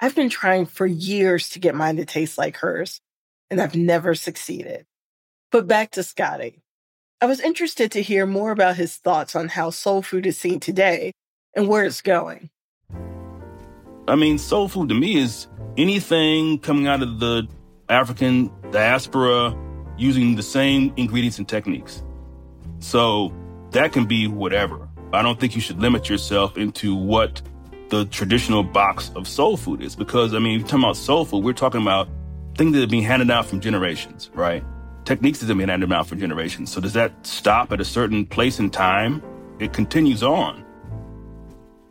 I've 0.00 0.14
been 0.14 0.30
trying 0.30 0.66
for 0.66 0.86
years 0.86 1.50
to 1.50 1.58
get 1.58 1.74
mine 1.74 1.96
to 1.96 2.04
taste 2.04 2.38
like 2.38 2.56
hers, 2.56 3.00
and 3.52 3.60
I've 3.60 3.76
never 3.76 4.14
succeeded. 4.14 4.86
But 5.52 5.68
back 5.68 5.90
to 5.92 6.02
Scotty. 6.02 6.62
I 7.20 7.26
was 7.26 7.38
interested 7.38 7.92
to 7.92 8.02
hear 8.02 8.24
more 8.24 8.50
about 8.50 8.76
his 8.76 8.96
thoughts 8.96 9.36
on 9.36 9.48
how 9.48 9.68
soul 9.68 10.00
food 10.00 10.24
is 10.24 10.38
seen 10.38 10.58
today 10.58 11.12
and 11.54 11.68
where 11.68 11.84
it's 11.84 12.00
going. 12.00 12.48
I 14.08 14.16
mean, 14.16 14.38
soul 14.38 14.68
food 14.68 14.88
to 14.88 14.94
me 14.94 15.18
is 15.18 15.48
anything 15.76 16.60
coming 16.60 16.86
out 16.86 17.02
of 17.02 17.20
the 17.20 17.46
African 17.90 18.50
diaspora 18.70 19.54
using 19.98 20.34
the 20.34 20.42
same 20.42 20.92
ingredients 20.96 21.38
and 21.38 21.46
techniques. 21.46 22.02
So 22.78 23.34
that 23.72 23.92
can 23.92 24.06
be 24.06 24.28
whatever. 24.28 24.88
I 25.12 25.20
don't 25.20 25.38
think 25.38 25.54
you 25.54 25.60
should 25.60 25.78
limit 25.78 26.08
yourself 26.08 26.56
into 26.56 26.94
what 26.96 27.42
the 27.90 28.06
traditional 28.06 28.62
box 28.62 29.10
of 29.14 29.28
soul 29.28 29.58
food 29.58 29.82
is 29.82 29.94
because, 29.94 30.32
I 30.32 30.38
mean, 30.38 30.62
talking 30.62 30.78
about 30.78 30.96
soul 30.96 31.26
food, 31.26 31.44
we're 31.44 31.52
talking 31.52 31.82
about 31.82 32.08
things 32.56 32.72
that 32.72 32.80
have 32.80 32.90
been 32.90 33.02
handed 33.02 33.28
down 33.28 33.44
from 33.44 33.60
generations, 33.60 34.30
right? 34.34 34.64
Techniques 35.04 35.40
that 35.40 35.48
have 35.48 35.58
been 35.58 35.68
handed 35.68 35.88
down 35.88 36.04
for 36.04 36.16
generations. 36.16 36.70
So 36.72 36.80
does 36.80 36.92
that 36.92 37.26
stop 37.26 37.72
at 37.72 37.80
a 37.80 37.84
certain 37.84 38.26
place 38.26 38.58
in 38.58 38.70
time? 38.70 39.22
It 39.58 39.72
continues 39.72 40.22
on. 40.22 40.64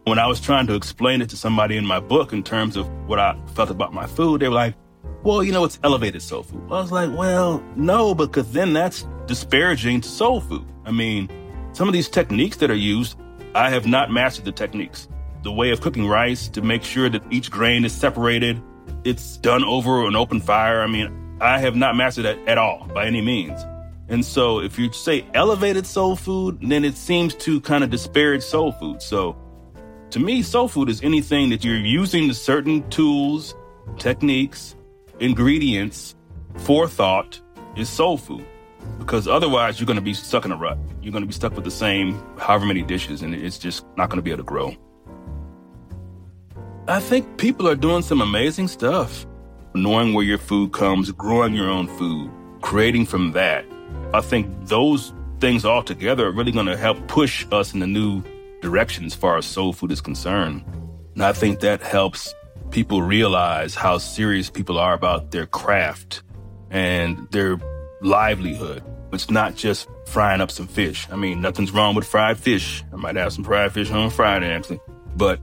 When 0.06 0.18
I 0.18 0.28
was 0.28 0.40
trying 0.40 0.68
to 0.68 0.76
explain 0.76 1.22
it 1.22 1.30
to 1.30 1.38
somebody 1.38 1.78
in 1.78 1.86
my 1.86 2.00
book 2.00 2.34
in 2.34 2.44
terms 2.44 2.76
of 2.76 2.88
what 3.08 3.20
I 3.20 3.38
felt 3.54 3.70
about 3.70 3.94
my 3.94 4.08
food, 4.08 4.42
they 4.42 4.48
were 4.48 4.56
like, 4.56 4.76
well, 5.24 5.44
you 5.44 5.52
know, 5.52 5.64
it's 5.64 5.80
elevated 5.84 6.22
soul 6.22 6.44
food. 6.44 6.64
I 6.66 6.82
was 6.82 6.92
like, 6.92 7.16
well, 7.16 7.64
no, 7.76 8.16
because 8.16 8.52
then 8.52 8.74
that's 8.74 9.06
disparaging 9.28 10.02
to 10.02 10.10
soul 10.10 10.42
food. 10.42 10.66
I 10.86 10.92
mean, 10.92 11.30
some 11.74 11.88
of 11.88 11.94
these 11.94 12.10
techniques 12.10 12.58
that 12.58 12.72
are 12.72 12.76
used, 12.76 13.18
I 13.54 13.70
have 13.70 13.86
not 13.86 14.12
mastered 14.12 14.46
the 14.46 14.52
techniques. 14.52 15.08
The 15.44 15.52
way 15.52 15.72
of 15.72 15.82
cooking 15.82 16.08
rice 16.08 16.48
to 16.50 16.62
make 16.62 16.84
sure 16.84 17.10
that 17.10 17.24
each 17.32 17.52
grain 17.52 17.86
is 17.86 17.94
separated, 17.94 18.62
it's 19.04 19.38
done 19.38 19.64
over 19.64 20.08
an 20.08 20.16
open 20.16 20.40
fire. 20.40 20.82
I 20.82 20.88
mean, 20.88 21.38
I 21.42 21.60
have 21.60 21.76
not 21.76 21.96
mastered 21.96 22.26
that 22.26 22.38
at 22.48 22.58
all 22.58 22.88
by 22.94 23.06
any 23.06 23.22
means. 23.22 23.60
And 24.10 24.26
so 24.26 24.60
if 24.60 24.78
you 24.78 24.92
say 24.92 25.26
elevated 25.34 25.88
soul 25.88 26.16
food, 26.16 26.60
then 26.62 26.84
it 26.84 26.98
seems 26.98 27.34
to 27.36 27.62
kind 27.62 27.84
of 27.84 27.90
disparage 27.90 28.44
soul 28.44 28.74
food. 28.74 29.02
So 29.02 29.38
to 30.12 30.20
me, 30.20 30.42
soul 30.44 30.68
food 30.68 30.90
is 30.90 31.02
anything 31.02 31.50
that 31.50 31.64
you're 31.64 31.78
using 31.78 32.28
the 32.28 32.34
certain 32.34 32.88
tools, 32.90 33.56
techniques, 33.98 34.76
ingredients, 35.20 36.16
forethought 36.58 37.40
is 37.78 37.88
soul 37.88 38.18
food. 38.18 38.46
Because 39.00 39.28
otherwise, 39.28 39.80
you're 39.80 39.88
going 39.88 39.96
to 39.96 40.02
be 40.02 40.14
stuck 40.14 40.44
in 40.44 40.52
a 40.52 40.58
rut. 40.58 40.78
You're 41.02 41.14
going 41.14 41.24
to 41.24 41.28
be 41.28 41.34
stuck 41.34 41.56
with 41.56 41.64
the 41.64 41.72
same 41.72 42.22
however 42.38 42.66
many 42.66 42.82
dishes, 42.82 43.22
and 43.22 43.34
it's 43.34 43.58
just 43.58 43.86
not 43.96 44.10
going 44.10 44.18
to 44.18 44.24
be 44.24 44.32
able 44.32 44.40
to 44.40 44.44
grow. 44.44 44.76
I 46.92 47.00
think 47.00 47.38
people 47.38 47.70
are 47.70 47.76
doing 47.76 48.02
some 48.02 48.20
amazing 48.20 48.68
stuff. 48.68 49.26
Knowing 49.74 50.14
where 50.14 50.26
your 50.26 50.38
food 50.38 50.74
comes, 50.74 51.10
growing 51.14 51.54
your 51.54 51.70
own 51.70 51.88
food, 51.88 52.30
creating 52.60 53.06
from 53.06 53.32
that. 53.32 53.64
I 54.14 54.20
think 54.20 54.68
those 54.68 55.14
things 55.40 55.64
all 55.64 55.84
together 55.84 56.28
are 56.28 56.34
really 56.34 56.52
going 56.52 56.66
to 56.66 56.76
help 56.76 57.08
push 57.08 57.48
us 57.50 57.74
in 57.74 57.82
a 57.82 57.88
new 57.88 58.22
direction 58.62 59.06
as 59.06 59.16
far 59.16 59.38
as 59.38 59.46
soul 59.46 59.72
food 59.72 59.94
is 59.94 60.02
concerned. 60.02 60.66
And 61.14 61.24
I 61.24 61.32
think 61.32 61.62
that 61.62 61.82
helps 61.82 62.34
people 62.72 63.02
realize 63.02 63.74
how 63.74 63.98
serious 63.98 64.50
people 64.50 64.78
are 64.78 64.94
about 64.94 65.32
their 65.32 65.46
craft 65.46 66.24
and 66.72 67.26
their 67.32 67.58
livelihood. 68.02 68.84
It's 69.14 69.32
not 69.32 69.56
just 69.56 69.88
frying 70.08 70.42
up 70.42 70.52
some 70.52 70.68
fish. 70.68 71.08
I 71.10 71.16
mean, 71.16 71.40
nothing's 71.40 71.72
wrong 71.72 71.96
with 71.96 72.06
fried 72.06 72.38
fish. 72.38 72.84
I 72.92 72.98
might 72.98 73.16
have 73.16 73.32
some 73.32 73.46
fried 73.46 73.72
fish 73.72 73.90
on 73.92 74.10
Friday, 74.10 74.54
actually. 74.54 74.82
But 75.16 75.40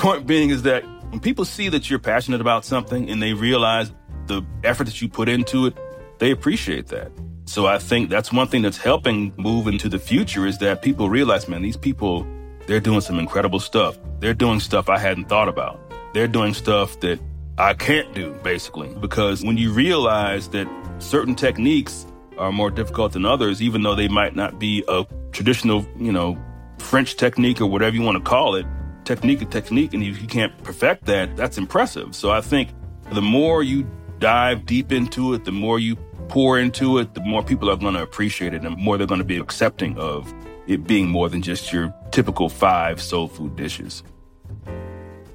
point 0.00 0.26
being 0.26 0.48
is 0.48 0.62
that 0.62 0.82
when 1.10 1.20
people 1.20 1.44
see 1.44 1.68
that 1.68 1.90
you're 1.90 1.98
passionate 1.98 2.40
about 2.40 2.64
something 2.64 3.10
and 3.10 3.22
they 3.22 3.34
realize 3.34 3.92
the 4.26 4.42
effort 4.64 4.84
that 4.84 5.00
you 5.02 5.08
put 5.08 5.28
into 5.28 5.66
it, 5.66 5.76
they 6.18 6.30
appreciate 6.30 6.88
that. 6.88 7.12
So 7.44 7.66
I 7.66 7.78
think 7.78 8.08
that's 8.08 8.32
one 8.32 8.48
thing 8.48 8.62
that's 8.62 8.78
helping 8.78 9.34
move 9.36 9.66
into 9.66 9.88
the 9.88 9.98
future 9.98 10.46
is 10.46 10.58
that 10.58 10.82
people 10.82 11.10
realize, 11.10 11.48
man, 11.48 11.62
these 11.62 11.76
people, 11.76 12.26
they're 12.66 12.80
doing 12.80 13.02
some 13.02 13.18
incredible 13.18 13.60
stuff. 13.60 13.98
They're 14.20 14.34
doing 14.34 14.60
stuff 14.60 14.88
I 14.88 14.98
hadn't 14.98 15.28
thought 15.28 15.48
about. 15.48 15.78
They're 16.14 16.28
doing 16.28 16.54
stuff 16.54 16.98
that 17.00 17.20
I 17.58 17.74
can't 17.74 18.14
do, 18.14 18.32
basically, 18.42 18.88
because 19.00 19.44
when 19.44 19.58
you 19.58 19.70
realize 19.72 20.48
that 20.50 20.66
certain 20.98 21.34
techniques 21.34 22.06
are 22.38 22.52
more 22.52 22.70
difficult 22.70 23.12
than 23.12 23.26
others, 23.26 23.60
even 23.60 23.82
though 23.82 23.94
they 23.94 24.08
might 24.08 24.34
not 24.34 24.58
be 24.58 24.82
a 24.88 25.04
traditional, 25.32 25.84
you 25.98 26.12
know, 26.12 26.38
French 26.78 27.16
technique 27.16 27.60
or 27.60 27.66
whatever 27.66 27.94
you 27.94 28.02
want 28.02 28.16
to 28.16 28.24
call 28.24 28.54
it, 28.54 28.64
technique 29.10 29.42
is 29.42 29.48
technique, 29.48 29.92
and 29.92 30.04
if 30.04 30.22
you 30.22 30.28
can't 30.28 30.56
perfect 30.62 31.06
that, 31.06 31.36
that's 31.36 31.58
impressive. 31.58 32.14
So 32.14 32.30
I 32.30 32.40
think 32.40 32.68
the 33.12 33.20
more 33.20 33.64
you 33.64 33.84
dive 34.20 34.66
deep 34.66 34.92
into 34.92 35.34
it, 35.34 35.44
the 35.44 35.50
more 35.50 35.80
you 35.80 35.96
pour 36.28 36.60
into 36.60 36.98
it, 36.98 37.14
the 37.14 37.20
more 37.20 37.42
people 37.42 37.68
are 37.68 37.76
going 37.76 37.94
to 37.94 38.02
appreciate 38.02 38.54
it 38.54 38.62
and 38.62 38.76
the 38.76 38.80
more 38.80 38.96
they're 38.96 39.08
going 39.08 39.18
to 39.18 39.24
be 39.24 39.38
accepting 39.38 39.98
of 39.98 40.32
it 40.68 40.86
being 40.86 41.08
more 41.08 41.28
than 41.28 41.42
just 41.42 41.72
your 41.72 41.92
typical 42.12 42.48
five 42.48 43.02
soul 43.02 43.26
food 43.26 43.56
dishes. 43.56 44.04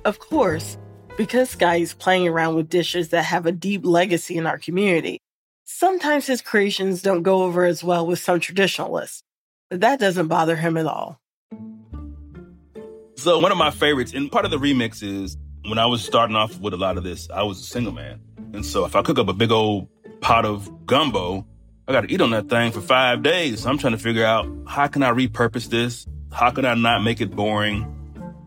Of 0.06 0.20
course, 0.20 0.78
because 1.18 1.50
Sky 1.50 1.76
is 1.78 1.94
playing 1.94 2.30
around 2.30 2.56
with 2.56 2.70
dishes 2.70 3.10
that 3.10 3.24
have 3.24 3.46
a 3.46 3.52
deep 3.52 3.86
legacy 3.86 4.38
in 4.38 4.48
our 4.48 4.58
community, 4.58 5.20
sometimes 5.66 6.28
his 6.28 6.42
creations 6.42 7.02
don't 7.02 7.24
go 7.24 7.44
over 7.44 7.66
as 7.66 7.84
well 7.84 8.08
with 8.08 8.20
some 8.20 8.40
traditionalists, 8.40 9.22
but 9.70 9.82
that 9.82 10.00
doesn't 10.00 10.30
bother 10.30 10.56
him 10.56 10.78
at 10.78 10.86
all. 10.86 11.20
So, 13.16 13.40
one 13.40 13.52
of 13.52 13.58
my 13.58 13.72
favorites, 13.72 14.14
and 14.14 14.32
part 14.32 14.46
of 14.46 14.52
the 14.52 14.58
remix 14.58 15.02
is 15.02 15.38
when 15.68 15.78
I 15.78 15.86
was 15.86 16.04
starting 16.04 16.36
off 16.36 16.60
with 16.60 16.74
a 16.74 16.78
lot 16.78 16.98
of 16.98 17.04
this, 17.04 17.30
I 17.30 17.44
was 17.44 17.60
a 17.60 17.64
single 17.64 17.94
man. 17.94 18.20
And 18.54 18.66
so, 18.66 18.86
if 18.86 18.96
I 18.96 19.02
cook 19.02 19.20
up 19.20 19.30
a 19.30 19.34
big 19.34 19.52
old 19.52 19.88
pot 20.22 20.46
of 20.46 20.86
gumbo, 20.86 21.46
I 21.88 21.92
got 21.92 22.02
to 22.02 22.12
eat 22.12 22.20
on 22.20 22.32
that 22.32 22.50
thing 22.50 22.72
for 22.72 22.82
five 22.82 23.22
days. 23.22 23.62
So 23.62 23.70
I'm 23.70 23.78
trying 23.78 23.94
to 23.94 24.00
figure 24.00 24.26
out 24.26 24.48
how 24.68 24.88
can 24.88 25.04
I 25.04 25.12
repurpose 25.12 25.70
this? 25.70 26.08
How 26.32 26.50
can 26.50 26.66
I 26.66 26.74
not 26.74 27.04
make 27.04 27.22
it 27.22 27.36
boring? 27.36 27.92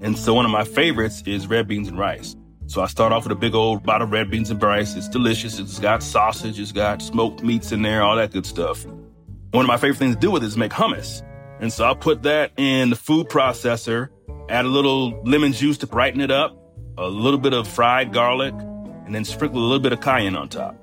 And 0.01 0.19
so 0.19 0.35
one 0.35 0.45
of 0.45 0.51
my 0.51 0.65
favorites 0.65 1.23
is 1.25 1.47
red 1.47 1.69
beans 1.69 1.87
and 1.87 1.97
rice. 1.97 2.35
So 2.67 2.83
I 2.83 2.87
start 2.89 3.13
off 3.13 3.23
with 3.23 3.33
a 3.33 3.41
big 3.41 3.55
old 3.55 3.85
bottle 3.85 4.07
of 4.07 4.13
red 4.13 4.29
beans 4.29 4.51
and 4.51 4.61
rice. 4.61 4.97
It's 4.97 5.09
delicious. 5.09 5.61
It's 5.61 5.79
got 5.79 6.03
sausage. 6.03 6.59
It's 6.59 6.73
got 6.73 7.01
smoked 7.01 7.45
meats 7.45 7.71
in 7.71 7.83
there, 7.83 8.03
all 8.03 8.17
that 8.17 8.33
good 8.33 8.45
stuff. 8.45 8.85
One 9.53 9.65
of 9.65 9.69
my 9.69 9.77
favorite 9.77 9.99
things 9.99 10.17
to 10.17 10.21
do 10.21 10.33
with 10.33 10.43
it 10.43 10.47
is 10.47 10.57
make 10.57 10.73
hummus. 10.73 11.23
And 11.61 11.73
so 11.73 11.89
I 11.89 11.95
put 11.95 12.25
that 12.25 12.51
in 12.57 12.91
the 12.91 12.97
food 12.97 13.29
processor, 13.29 14.09
add 14.49 14.65
a 14.65 14.69
little 14.69 15.23
lemon 15.23 15.53
juice 15.53 15.79
to 15.79 15.87
brighten 15.87 16.21
it 16.21 16.31
up, 16.31 16.57
a 16.97 17.09
little 17.09 17.39
bit 17.39 17.53
of 17.53 17.69
fried 17.69 18.13
garlic, 18.13 18.55
and 19.07 19.15
then 19.15 19.25
sprinkle 19.25 19.61
a 19.61 19.65
little 19.65 19.79
bit 19.79 19.93
of 19.93 20.01
cayenne 20.01 20.37
on 20.37 20.49
top. 20.49 20.77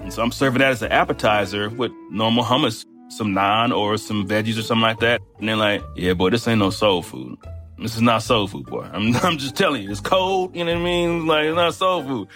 And 0.00 0.12
so 0.12 0.22
I'm 0.22 0.32
serving 0.32 0.60
that 0.60 0.72
as 0.72 0.82
an 0.82 0.90
appetizer 0.90 1.68
with 1.68 1.92
normal 2.10 2.44
hummus, 2.44 2.84
some 3.08 3.34
naan 3.34 3.76
or 3.76 3.96
some 3.96 4.26
veggies 4.26 4.58
or 4.58 4.62
something 4.62 4.82
like 4.82 5.00
that. 5.00 5.20
And 5.38 5.48
they're 5.48 5.56
like, 5.56 5.82
yeah, 5.94 6.14
boy, 6.14 6.30
this 6.30 6.48
ain't 6.48 6.58
no 6.58 6.70
soul 6.70 7.02
food. 7.02 7.38
This 7.78 7.94
is 7.94 8.02
not 8.02 8.22
soul 8.22 8.46
food, 8.46 8.66
boy. 8.66 8.82
I'm, 8.92 9.14
I'm 9.16 9.38
just 9.38 9.56
telling 9.56 9.82
you, 9.82 9.90
it's 9.90 10.00
cold. 10.00 10.54
You 10.54 10.64
know 10.64 10.74
what 10.74 10.80
I 10.80 10.84
mean? 10.84 11.26
Like, 11.26 11.46
it's 11.46 11.56
not 11.56 11.74
soul 11.74 12.02
food. 12.02 12.28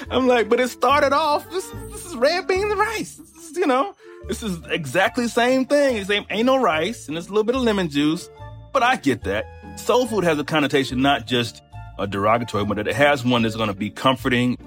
I'm 0.10 0.26
like, 0.26 0.48
but 0.48 0.60
it 0.60 0.68
started 0.68 1.12
off, 1.12 1.48
this, 1.50 1.68
this 1.90 2.06
is 2.06 2.14
red 2.14 2.46
beans 2.46 2.70
and 2.70 2.78
rice. 2.78 3.18
Is, 3.18 3.56
you 3.56 3.66
know, 3.66 3.94
this 4.28 4.42
is 4.42 4.58
exactly 4.68 5.24
the 5.24 5.30
same 5.30 5.66
thing. 5.66 5.96
It's 5.96 6.10
ain't, 6.10 6.26
ain't 6.30 6.46
no 6.46 6.60
rice 6.60 7.08
and 7.08 7.16
it's 7.16 7.26
a 7.26 7.30
little 7.30 7.44
bit 7.44 7.56
of 7.56 7.62
lemon 7.62 7.88
juice. 7.88 8.28
But 8.72 8.82
I 8.82 8.96
get 8.96 9.24
that. 9.24 9.46
Soul 9.76 10.06
food 10.06 10.24
has 10.24 10.38
a 10.38 10.44
connotation, 10.44 11.02
not 11.02 11.26
just 11.26 11.62
a 11.98 12.06
derogatory, 12.06 12.64
but 12.64 12.76
that 12.76 12.88
it 12.88 12.94
has 12.94 13.24
one 13.24 13.42
that's 13.42 13.56
going 13.56 13.68
to 13.68 13.74
be 13.74 13.90
comforting. 13.90 14.58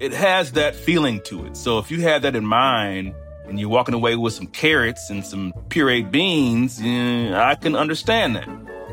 It 0.00 0.12
has 0.12 0.52
that 0.52 0.74
feeling 0.74 1.20
to 1.22 1.46
it. 1.46 1.56
So 1.56 1.78
if 1.78 1.90
you 1.90 2.02
have 2.02 2.22
that 2.22 2.36
in 2.36 2.44
mind, 2.44 3.14
and 3.46 3.58
you're 3.58 3.70
walking 3.70 3.94
away 3.94 4.14
with 4.14 4.34
some 4.34 4.46
carrots 4.46 5.08
and 5.08 5.24
some 5.24 5.52
pureed 5.68 6.10
beans, 6.10 6.80
I 6.80 7.54
can 7.54 7.74
understand 7.74 8.36
that. 8.36 8.48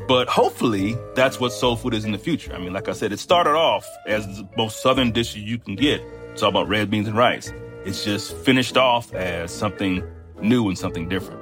But 0.07 0.29
hopefully, 0.29 0.95
that's 1.15 1.39
what 1.39 1.51
soul 1.51 1.75
food 1.75 1.93
is 1.93 2.05
in 2.05 2.13
the 2.13 2.17
future. 2.17 2.53
I 2.55 2.59
mean, 2.59 2.71
like 2.71 2.87
I 2.87 2.93
said, 2.93 3.11
it 3.11 3.19
started 3.19 3.55
off 3.55 3.85
as 4.07 4.25
the 4.27 4.47
most 4.55 4.81
southern 4.81 5.11
dish 5.11 5.35
you 5.35 5.57
can 5.57 5.75
get. 5.75 5.99
It's 6.31 6.41
all 6.41 6.49
about 6.49 6.69
red 6.69 6.89
beans 6.89 7.07
and 7.07 7.17
rice. 7.17 7.51
It's 7.83 8.05
just 8.05 8.33
finished 8.37 8.77
off 8.77 9.13
as 9.13 9.51
something 9.51 10.03
new 10.41 10.69
and 10.69 10.77
something 10.77 11.09
different. 11.09 11.41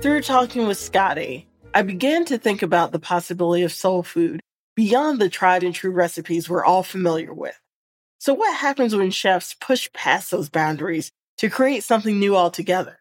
Through 0.00 0.22
talking 0.22 0.66
with 0.66 0.78
Scotty, 0.78 1.45
I 1.76 1.82
began 1.82 2.24
to 2.24 2.38
think 2.38 2.62
about 2.62 2.92
the 2.92 2.98
possibility 2.98 3.62
of 3.62 3.70
soul 3.70 4.02
food 4.02 4.40
beyond 4.76 5.20
the 5.20 5.28
tried 5.28 5.62
and 5.62 5.74
true 5.74 5.90
recipes 5.90 6.48
we're 6.48 6.64
all 6.64 6.82
familiar 6.82 7.34
with. 7.34 7.60
So, 8.16 8.32
what 8.32 8.56
happens 8.56 8.96
when 8.96 9.10
chefs 9.10 9.52
push 9.52 9.86
past 9.92 10.30
those 10.30 10.48
boundaries 10.48 11.10
to 11.36 11.50
create 11.50 11.84
something 11.84 12.18
new 12.18 12.34
altogether. 12.34 12.98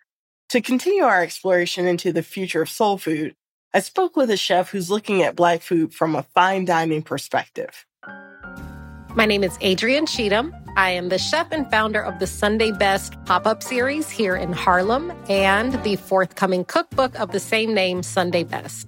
To 0.49 0.59
continue 0.59 1.03
our 1.03 1.21
exploration 1.21 1.87
into 1.87 2.11
the 2.11 2.21
future 2.21 2.61
of 2.61 2.69
soul 2.69 2.97
food, 2.97 3.33
I 3.73 3.79
spoke 3.79 4.17
with 4.17 4.29
a 4.29 4.35
chef 4.35 4.71
who's 4.71 4.91
looking 4.91 5.23
at 5.23 5.37
Black 5.37 5.61
food 5.61 5.93
from 5.93 6.13
a 6.13 6.23
fine 6.23 6.65
dining 6.65 7.01
perspective. 7.01 7.85
My 9.15 9.25
name 9.25 9.45
is 9.45 9.57
Adrienne 9.63 10.05
Cheatham. 10.05 10.53
I 10.77 10.89
am 10.89 11.07
the 11.07 11.17
chef 11.17 11.53
and 11.53 11.71
founder 11.71 12.01
of 12.01 12.19
the 12.19 12.27
Sunday 12.27 12.73
Best 12.73 13.13
pop 13.23 13.47
up 13.47 13.63
series 13.63 14.09
here 14.09 14.35
in 14.35 14.51
Harlem 14.51 15.13
and 15.29 15.81
the 15.83 15.95
forthcoming 15.95 16.65
cookbook 16.65 17.17
of 17.17 17.31
the 17.31 17.39
same 17.39 17.73
name, 17.73 18.03
Sunday 18.03 18.43
Best. 18.43 18.85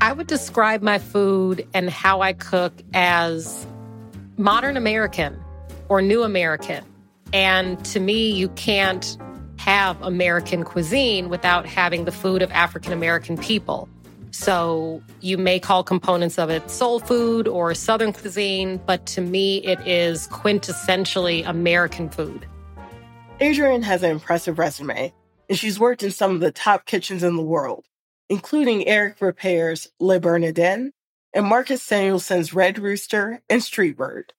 I 0.00 0.12
would 0.12 0.26
describe 0.26 0.82
my 0.82 0.98
food 0.98 1.64
and 1.72 1.88
how 1.88 2.20
I 2.20 2.32
cook 2.32 2.72
as 2.94 3.64
modern 4.38 4.76
American 4.76 5.40
or 5.88 6.02
new 6.02 6.24
American. 6.24 6.84
And 7.32 7.82
to 7.84 8.00
me, 8.00 8.32
you 8.32 8.48
can't 8.50 9.16
have 9.58 10.02
American 10.02 10.64
cuisine 10.64 11.28
without 11.28 11.64
having 11.64 12.06
the 12.06 12.12
food 12.12 12.42
of 12.42 12.50
African 12.50 12.92
American 12.92 13.38
people. 13.38 13.88
So 14.36 15.02
you 15.22 15.38
may 15.38 15.58
call 15.58 15.82
components 15.82 16.38
of 16.38 16.50
it 16.50 16.70
soul 16.70 17.00
food 17.00 17.48
or 17.48 17.74
Southern 17.74 18.12
cuisine, 18.12 18.78
but 18.86 19.04
to 19.06 19.22
me, 19.22 19.58
it 19.64 19.80
is 19.86 20.28
quintessentially 20.28 21.44
American 21.48 22.10
food. 22.10 22.46
Adrienne 23.40 23.82
has 23.82 24.02
an 24.02 24.10
impressive 24.10 24.58
resume, 24.58 25.12
and 25.48 25.58
she's 25.58 25.80
worked 25.80 26.02
in 26.02 26.10
some 26.10 26.34
of 26.34 26.40
the 26.40 26.52
top 26.52 26.84
kitchens 26.84 27.22
in 27.22 27.36
the 27.36 27.42
world, 27.42 27.86
including 28.28 28.86
Eric 28.86 29.20
Ripert's 29.20 29.88
Le 30.00 30.20
Bernardin 30.20 30.92
and 31.32 31.46
Marcus 31.46 31.82
Samuelsson's 31.82 32.52
Red 32.52 32.78
Rooster 32.78 33.40
and 33.48 33.62
Street 33.62 33.96
Bird. 33.96 34.34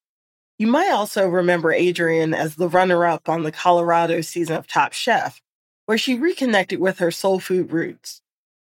You 0.60 0.68
might 0.68 0.92
also 0.92 1.28
remember 1.28 1.74
Adrienne 1.74 2.36
as 2.36 2.56
the 2.56 2.70
runner 2.70 3.06
up 3.06 3.28
on 3.28 3.42
the 3.42 3.52
Colorado 3.52 4.22
season 4.22 4.58
of 4.58 4.68
Top 4.68 4.94
Chef, 4.94 5.42
where 5.88 5.98
she 5.98 6.18
reconnected 6.18 6.80
with 6.80 7.00
her 7.00 7.12
soul 7.12 7.40
food 7.40 7.72
roots. 7.72 8.22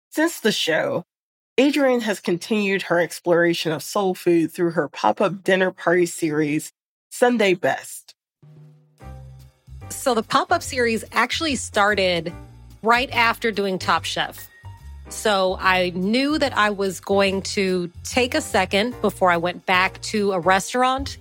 Since 0.10 0.40
the 0.40 0.54
show, 0.54 1.06
Adrienne 1.60 2.02
has 2.02 2.20
continued 2.20 2.82
her 2.84 3.00
exploration 3.00 3.72
of 3.72 3.82
soul 3.82 4.14
food 4.14 4.52
through 4.52 4.72
her 4.72 4.90
pop 4.90 5.22
up 5.22 5.42
dinner 5.42 5.72
party 5.72 6.06
series, 6.06 6.74
Sunday 7.10 7.54
Best. 7.54 8.14
So, 9.88 10.14
the 10.14 10.24
pop 10.24 10.52
up 10.52 10.62
series 10.62 11.06
actually 11.14 11.56
started 11.56 12.34
right 12.84 13.10
after 13.12 13.52
doing 13.52 13.80
Top 13.80 14.04
Chef. 14.04 14.50
So, 15.08 15.58
I 15.62 15.92
knew 15.92 16.38
that 16.40 16.58
I 16.58 16.72
was 16.72 17.00
going 17.00 17.42
to 17.44 17.90
take 18.04 18.36
a 18.36 18.42
second 18.42 19.00
before 19.02 19.32
I 19.32 19.38
went 19.38 19.66
back 19.66 20.02
to 20.04 20.34
a 20.34 20.40
restaurant. 20.40 21.18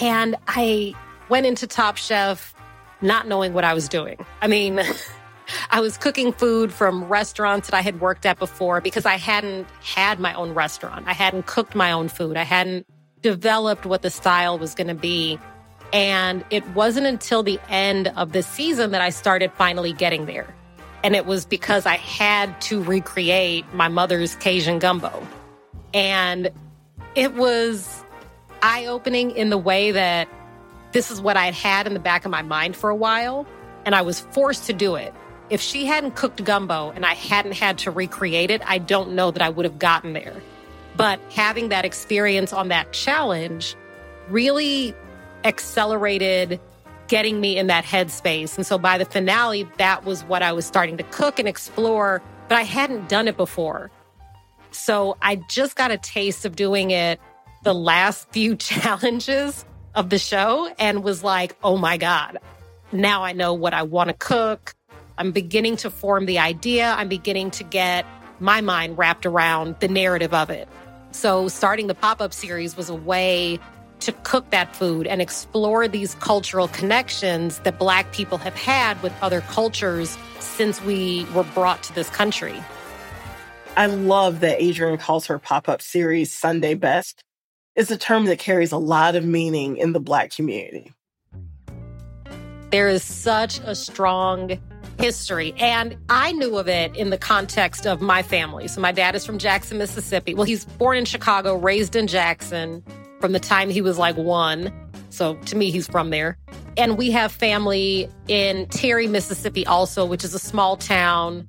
And 0.00 0.36
I 0.46 0.94
went 1.28 1.46
into 1.46 1.66
Top 1.66 1.96
Chef 1.96 2.54
not 3.00 3.26
knowing 3.26 3.52
what 3.52 3.64
I 3.64 3.74
was 3.74 3.88
doing. 3.88 4.24
I 4.40 4.46
mean, 4.46 4.80
I 5.70 5.80
was 5.80 5.96
cooking 5.96 6.32
food 6.32 6.72
from 6.72 7.04
restaurants 7.04 7.68
that 7.68 7.76
I 7.76 7.80
had 7.80 8.00
worked 8.00 8.26
at 8.26 8.38
before 8.38 8.80
because 8.80 9.06
I 9.06 9.16
hadn't 9.16 9.66
had 9.82 10.20
my 10.20 10.34
own 10.34 10.54
restaurant. 10.54 11.06
I 11.06 11.12
hadn't 11.12 11.46
cooked 11.46 11.74
my 11.74 11.92
own 11.92 12.08
food. 12.08 12.36
I 12.36 12.44
hadn't 12.44 12.86
developed 13.22 13.86
what 13.86 14.02
the 14.02 14.10
style 14.10 14.58
was 14.58 14.74
going 14.74 14.88
to 14.88 14.94
be. 14.94 15.38
And 15.92 16.44
it 16.50 16.66
wasn't 16.70 17.06
until 17.06 17.42
the 17.42 17.60
end 17.68 18.08
of 18.16 18.32
the 18.32 18.42
season 18.42 18.92
that 18.92 19.00
I 19.00 19.10
started 19.10 19.52
finally 19.52 19.92
getting 19.92 20.26
there. 20.26 20.54
And 21.04 21.16
it 21.16 21.26
was 21.26 21.44
because 21.44 21.84
I 21.84 21.96
had 21.96 22.60
to 22.62 22.82
recreate 22.82 23.72
my 23.74 23.88
mother's 23.88 24.34
Cajun 24.36 24.78
gumbo. 24.78 25.26
And 25.92 26.50
it 27.14 27.34
was 27.34 28.04
eye 28.62 28.86
opening 28.86 29.32
in 29.32 29.50
the 29.50 29.58
way 29.58 29.92
that 29.92 30.28
this 30.92 31.10
is 31.10 31.20
what 31.20 31.36
I 31.36 31.46
had 31.46 31.54
had 31.54 31.86
in 31.86 31.94
the 31.94 32.00
back 32.00 32.24
of 32.24 32.30
my 32.30 32.42
mind 32.42 32.76
for 32.76 32.88
a 32.88 32.96
while. 32.96 33.46
And 33.84 33.94
I 33.94 34.02
was 34.02 34.20
forced 34.20 34.66
to 34.66 34.72
do 34.72 34.94
it. 34.94 35.12
If 35.52 35.60
she 35.60 35.84
hadn't 35.84 36.16
cooked 36.16 36.42
gumbo 36.42 36.92
and 36.92 37.04
I 37.04 37.12
hadn't 37.12 37.52
had 37.52 37.76
to 37.80 37.90
recreate 37.90 38.50
it, 38.50 38.62
I 38.64 38.78
don't 38.78 39.12
know 39.12 39.30
that 39.30 39.42
I 39.42 39.50
would 39.50 39.66
have 39.66 39.78
gotten 39.78 40.14
there. 40.14 40.40
But 40.96 41.20
having 41.30 41.68
that 41.68 41.84
experience 41.84 42.54
on 42.54 42.68
that 42.68 42.94
challenge 42.94 43.76
really 44.30 44.94
accelerated 45.44 46.58
getting 47.06 47.38
me 47.38 47.58
in 47.58 47.66
that 47.66 47.84
headspace. 47.84 48.56
And 48.56 48.66
so 48.66 48.78
by 48.78 48.96
the 48.96 49.04
finale, 49.04 49.68
that 49.76 50.06
was 50.06 50.24
what 50.24 50.42
I 50.42 50.52
was 50.52 50.64
starting 50.64 50.96
to 50.96 51.02
cook 51.02 51.38
and 51.38 51.46
explore, 51.46 52.22
but 52.48 52.56
I 52.56 52.62
hadn't 52.62 53.10
done 53.10 53.28
it 53.28 53.36
before. 53.36 53.90
So 54.70 55.18
I 55.20 55.36
just 55.50 55.76
got 55.76 55.90
a 55.90 55.98
taste 55.98 56.46
of 56.46 56.56
doing 56.56 56.92
it 56.92 57.20
the 57.62 57.74
last 57.74 58.26
few 58.30 58.56
challenges 58.70 59.66
of 59.94 60.08
the 60.08 60.18
show 60.18 60.72
and 60.78 61.04
was 61.04 61.22
like, 61.22 61.58
oh 61.62 61.76
my 61.76 61.98
God, 61.98 62.38
now 62.90 63.22
I 63.22 63.32
know 63.32 63.52
what 63.52 63.74
I 63.74 63.82
want 63.82 64.08
to 64.08 64.14
cook. 64.14 64.74
I'm 65.22 65.30
beginning 65.30 65.76
to 65.76 65.88
form 65.88 66.26
the 66.26 66.40
idea. 66.40 66.96
I'm 66.98 67.06
beginning 67.06 67.52
to 67.52 67.62
get 67.62 68.04
my 68.40 68.60
mind 68.60 68.98
wrapped 68.98 69.24
around 69.24 69.76
the 69.78 69.86
narrative 69.86 70.34
of 70.34 70.50
it. 70.50 70.68
So, 71.12 71.46
starting 71.46 71.86
the 71.86 71.94
pop 71.94 72.20
up 72.20 72.34
series 72.34 72.76
was 72.76 72.88
a 72.88 72.96
way 72.96 73.60
to 74.00 74.10
cook 74.24 74.50
that 74.50 74.74
food 74.74 75.06
and 75.06 75.22
explore 75.22 75.86
these 75.86 76.16
cultural 76.16 76.66
connections 76.66 77.60
that 77.60 77.78
Black 77.78 78.10
people 78.10 78.36
have 78.38 78.56
had 78.56 79.00
with 79.00 79.12
other 79.22 79.42
cultures 79.42 80.18
since 80.40 80.82
we 80.82 81.24
were 81.26 81.44
brought 81.44 81.84
to 81.84 81.94
this 81.94 82.10
country. 82.10 82.60
I 83.76 83.86
love 83.86 84.40
that 84.40 84.60
Adrienne 84.60 84.98
calls 84.98 85.26
her 85.26 85.38
pop 85.38 85.68
up 85.68 85.80
series 85.80 86.32
Sunday 86.32 86.74
Best. 86.74 87.22
It's 87.76 87.92
a 87.92 87.96
term 87.96 88.24
that 88.24 88.40
carries 88.40 88.72
a 88.72 88.76
lot 88.76 89.14
of 89.14 89.24
meaning 89.24 89.76
in 89.76 89.92
the 89.92 90.00
Black 90.00 90.34
community. 90.34 90.92
There 92.72 92.88
is 92.88 93.04
such 93.04 93.60
a 93.60 93.76
strong 93.76 94.58
history. 94.98 95.54
And 95.58 95.96
I 96.08 96.32
knew 96.32 96.56
of 96.58 96.68
it 96.68 96.94
in 96.96 97.10
the 97.10 97.18
context 97.18 97.86
of 97.86 98.00
my 98.00 98.22
family. 98.22 98.68
So 98.68 98.80
my 98.80 98.92
dad 98.92 99.14
is 99.14 99.24
from 99.24 99.38
Jackson, 99.38 99.78
Mississippi. 99.78 100.34
Well, 100.34 100.44
he's 100.44 100.64
born 100.64 100.96
in 100.96 101.04
Chicago, 101.04 101.56
raised 101.56 101.96
in 101.96 102.06
Jackson 102.06 102.82
from 103.20 103.32
the 103.32 103.40
time 103.40 103.70
he 103.70 103.80
was 103.80 103.98
like 103.98 104.16
one. 104.16 104.72
So 105.10 105.34
to 105.34 105.56
me, 105.56 105.70
he's 105.70 105.86
from 105.86 106.10
there. 106.10 106.38
And 106.76 106.96
we 106.96 107.10
have 107.10 107.30
family 107.30 108.08
in 108.28 108.66
Terry, 108.66 109.06
Mississippi, 109.06 109.66
also, 109.66 110.04
which 110.06 110.24
is 110.24 110.34
a 110.34 110.38
small 110.38 110.76
town. 110.76 111.46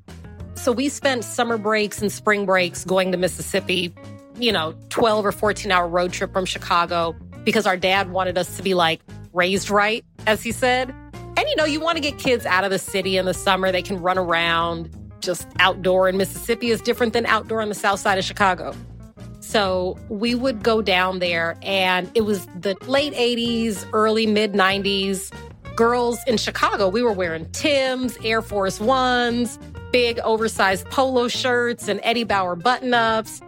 So 0.55 0.71
we 0.71 0.89
spent 0.89 1.23
summer 1.23 1.57
breaks 1.57 2.01
and 2.01 2.11
spring 2.11 2.45
breaks 2.45 2.83
going 2.85 3.11
to 3.11 3.17
Mississippi, 3.17 3.93
you 4.37 4.51
know, 4.51 4.75
12 4.89 5.25
or 5.25 5.31
14 5.31 5.71
hour 5.71 5.87
road 5.87 6.11
trip 6.11 6.33
from 6.33 6.45
Chicago 6.45 7.15
because 7.43 7.65
our 7.65 7.77
dad 7.77 8.11
wanted 8.11 8.37
us 8.37 8.57
to 8.57 8.63
be 8.63 8.73
like 8.73 9.01
raised 9.33 9.69
right, 9.69 10.05
as 10.27 10.43
he 10.43 10.51
said. 10.51 10.93
And 11.35 11.47
you 11.49 11.55
know, 11.55 11.65
you 11.65 11.79
want 11.79 11.97
to 11.97 12.01
get 12.01 12.19
kids 12.19 12.45
out 12.45 12.63
of 12.63 12.71
the 12.71 12.79
city 12.79 13.17
in 13.17 13.25
the 13.25 13.33
summer. 13.33 13.71
They 13.71 13.81
can 13.81 14.01
run 14.01 14.17
around. 14.17 14.95
Just 15.19 15.47
outdoor 15.59 16.09
in 16.09 16.17
Mississippi 16.17 16.69
is 16.69 16.81
different 16.81 17.13
than 17.13 17.25
outdoor 17.25 17.61
on 17.61 17.69
the 17.69 17.75
south 17.75 17.99
side 17.99 18.17
of 18.17 18.25
Chicago. 18.25 18.75
So 19.39 19.97
we 20.09 20.35
would 20.35 20.63
go 20.63 20.81
down 20.81 21.19
there, 21.19 21.57
and 21.61 22.09
it 22.15 22.21
was 22.21 22.45
the 22.59 22.75
late 22.87 23.13
80s, 23.13 23.85
early 23.93 24.25
mid 24.25 24.53
90s. 24.53 25.33
Girls 25.75 26.19
in 26.27 26.37
Chicago, 26.37 26.87
we 26.87 27.01
were 27.01 27.11
wearing 27.11 27.49
Tim's, 27.51 28.17
Air 28.23 28.41
Force 28.41 28.79
Ones, 28.79 29.57
big 29.91 30.19
oversized 30.19 30.85
polo 30.89 31.27
shirts, 31.27 31.87
and 31.87 31.99
Eddie 32.03 32.23
Bauer 32.23 32.55
button 32.55 32.93
ups. 32.93 33.41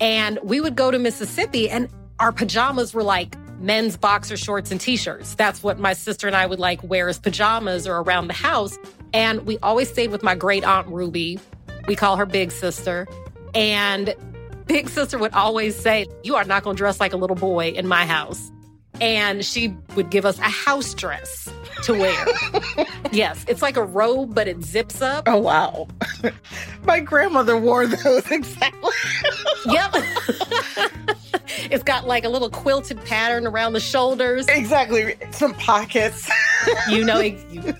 And 0.00 0.38
we 0.42 0.60
would 0.60 0.76
go 0.76 0.90
to 0.90 0.98
Mississippi, 0.98 1.70
and 1.70 1.88
our 2.18 2.32
pajamas 2.32 2.92
were 2.92 3.02
like 3.02 3.36
men's 3.58 3.96
boxer 3.96 4.36
shorts 4.36 4.70
and 4.70 4.80
t-shirts. 4.80 5.34
That's 5.34 5.62
what 5.62 5.78
my 5.78 5.92
sister 5.92 6.26
and 6.26 6.36
I 6.36 6.46
would 6.46 6.58
like 6.58 6.82
wear 6.82 7.08
as 7.08 7.18
pajamas 7.18 7.86
or 7.86 7.98
around 7.98 8.28
the 8.28 8.34
house. 8.34 8.78
And 9.12 9.46
we 9.46 9.58
always 9.58 9.88
stayed 9.88 10.10
with 10.10 10.22
my 10.22 10.34
great 10.34 10.64
aunt 10.64 10.88
Ruby. 10.88 11.38
We 11.86 11.96
call 11.96 12.16
her 12.16 12.26
big 12.26 12.50
sister. 12.52 13.06
And 13.54 14.14
big 14.66 14.88
sister 14.88 15.18
would 15.18 15.32
always 15.32 15.76
say, 15.76 16.06
You 16.22 16.36
are 16.36 16.44
not 16.44 16.64
going 16.64 16.76
to 16.76 16.78
dress 16.78 17.00
like 17.00 17.12
a 17.12 17.16
little 17.16 17.36
boy 17.36 17.68
in 17.68 17.86
my 17.86 18.06
house. 18.06 18.50
And 19.00 19.44
she 19.44 19.76
would 19.96 20.10
give 20.10 20.24
us 20.24 20.38
a 20.38 20.42
house 20.42 20.94
dress 20.94 21.48
to 21.82 21.94
wear. 21.94 22.26
yes, 23.12 23.44
it's 23.48 23.60
like 23.62 23.76
a 23.76 23.82
robe, 23.82 24.34
but 24.34 24.48
it 24.48 24.62
zips 24.64 25.02
up. 25.02 25.24
Oh, 25.26 25.38
wow. 25.38 25.88
My 26.84 27.00
grandmother 27.00 27.56
wore 27.56 27.86
those 27.86 28.24
exactly. 28.30 28.92
yep. 29.66 29.94
It's 31.70 31.82
got 31.82 32.06
like 32.06 32.24
a 32.24 32.28
little 32.28 32.50
quilted 32.50 33.02
pattern 33.04 33.46
around 33.46 33.72
the 33.72 33.80
shoulders. 33.80 34.46
Exactly. 34.48 35.14
Some 35.30 35.54
pockets. 35.54 36.30
you 36.88 37.04
know 37.04 37.20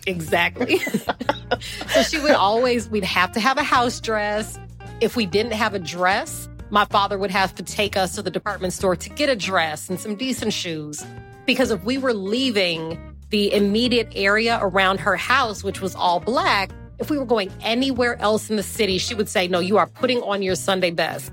exactly. 0.07 0.79
so 1.89 2.03
she 2.03 2.19
would 2.21 2.33
always, 2.33 2.89
we'd 2.89 3.05
have 3.05 3.33
to 3.33 3.41
have 3.41 3.59
a 3.59 3.63
house 3.63 4.01
dress. 4.01 4.59
If 5.01 5.17
we 5.17 5.27
didn't 5.27 5.53
have 5.53 5.75
a 5.75 5.79
dress, 5.79 6.49
my 6.71 6.85
father 6.87 7.19
would 7.19 7.31
have 7.31 7.55
to 7.57 7.63
take 7.63 7.97
us 7.97 8.15
to 8.15 8.23
the 8.23 8.31
department 8.31 8.73
store 8.73 8.97
to 8.97 9.11
get 9.11 9.29
a 9.29 9.37
dress 9.37 9.89
and 9.89 9.99
some 9.99 10.17
decent 10.17 10.53
shoes. 10.53 11.05
Because 11.47 11.71
if 11.71 11.85
we 11.85 11.99
were 11.99 12.15
leaving 12.15 12.99
the 13.31 13.53
immediate 13.53 14.09
area 14.15 14.59
around 14.63 15.01
her 15.01 15.17
house, 15.17 15.63
which 15.63 15.81
was 15.81 15.95
all 15.95 16.21
black, 16.21 16.71
if 16.99 17.11
we 17.11 17.19
were 17.19 17.25
going 17.27 17.53
anywhere 17.61 18.21
else 18.21 18.49
in 18.49 18.57
the 18.57 18.63
city, 18.63 18.99
she 18.99 19.15
would 19.15 19.29
say, 19.29 19.49
No, 19.49 19.59
you 19.59 19.77
are 19.77 19.87
putting 19.87 20.23
on 20.23 20.43
your 20.43 20.55
Sunday 20.55 20.91
best. 20.91 21.33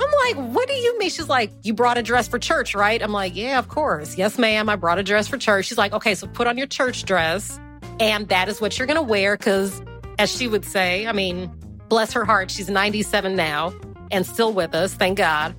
I'm 0.00 0.36
like, 0.36 0.54
what 0.54 0.68
do 0.68 0.74
you 0.74 0.98
mean? 0.98 1.10
She's 1.10 1.28
like, 1.28 1.52
you 1.62 1.74
brought 1.74 1.98
a 1.98 2.02
dress 2.02 2.28
for 2.28 2.38
church, 2.38 2.74
right? 2.74 3.02
I'm 3.02 3.12
like, 3.12 3.36
yeah, 3.36 3.58
of 3.58 3.68
course. 3.68 4.16
Yes, 4.16 4.38
ma'am. 4.38 4.68
I 4.68 4.76
brought 4.76 4.98
a 4.98 5.02
dress 5.02 5.28
for 5.28 5.38
church. 5.38 5.66
She's 5.66 5.78
like, 5.78 5.92
okay, 5.92 6.14
so 6.14 6.26
put 6.26 6.46
on 6.46 6.58
your 6.58 6.66
church 6.66 7.04
dress. 7.04 7.58
And 8.00 8.28
that 8.28 8.48
is 8.48 8.60
what 8.60 8.78
you're 8.78 8.86
going 8.86 8.96
to 8.96 9.02
wear. 9.02 9.36
Cause 9.36 9.82
as 10.18 10.30
she 10.30 10.48
would 10.48 10.64
say, 10.64 11.06
I 11.06 11.12
mean, 11.12 11.50
bless 11.88 12.12
her 12.12 12.24
heart, 12.24 12.50
she's 12.50 12.68
97 12.70 13.36
now 13.36 13.72
and 14.10 14.26
still 14.26 14.52
with 14.52 14.74
us. 14.74 14.94
Thank 14.94 15.18
God. 15.18 15.54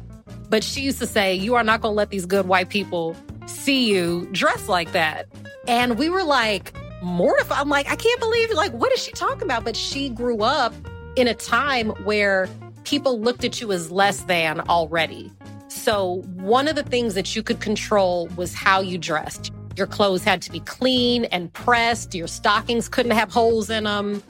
But 0.49 0.63
she 0.63 0.81
used 0.81 0.99
to 0.99 1.07
say, 1.07 1.33
you 1.33 1.55
are 1.55 1.63
not 1.63 1.81
going 1.81 1.93
to 1.93 1.97
let 1.97 2.09
these 2.09 2.25
good 2.25 2.47
white 2.47 2.69
people 2.69 3.15
see 3.45 3.91
you 3.91 4.27
dressed 4.31 4.69
like 4.69 4.91
that. 4.91 5.27
And 5.67 5.97
we 5.97 6.09
were 6.09 6.23
like, 6.23 6.73
mortified. 7.01 7.59
I'm 7.59 7.69
like, 7.69 7.89
I 7.89 7.95
can't 7.95 8.19
believe, 8.19 8.51
like, 8.51 8.71
what 8.73 8.91
is 8.93 9.03
she 9.03 9.11
talking 9.11 9.43
about? 9.43 9.63
But 9.63 9.75
she 9.75 10.09
grew 10.09 10.41
up 10.41 10.73
in 11.15 11.27
a 11.27 11.33
time 11.33 11.89
where 12.05 12.47
people 12.83 13.19
looked 13.19 13.43
at 13.43 13.61
you 13.61 13.71
as 13.71 13.91
less 13.91 14.21
than 14.21 14.59
already. 14.61 15.31
So, 15.67 16.21
one 16.35 16.67
of 16.67 16.75
the 16.75 16.83
things 16.83 17.15
that 17.15 17.35
you 17.35 17.43
could 17.43 17.59
control 17.59 18.27
was 18.35 18.53
how 18.53 18.79
you 18.81 18.97
dressed. 18.97 19.51
Your 19.75 19.87
clothes 19.87 20.23
had 20.23 20.41
to 20.43 20.51
be 20.51 20.59
clean 20.59 21.25
and 21.25 21.51
pressed. 21.51 22.13
Your 22.13 22.27
stockings 22.27 22.87
couldn't 22.87 23.13
have 23.13 23.31
holes 23.31 23.69
in 23.69 23.85
them. 23.85 24.21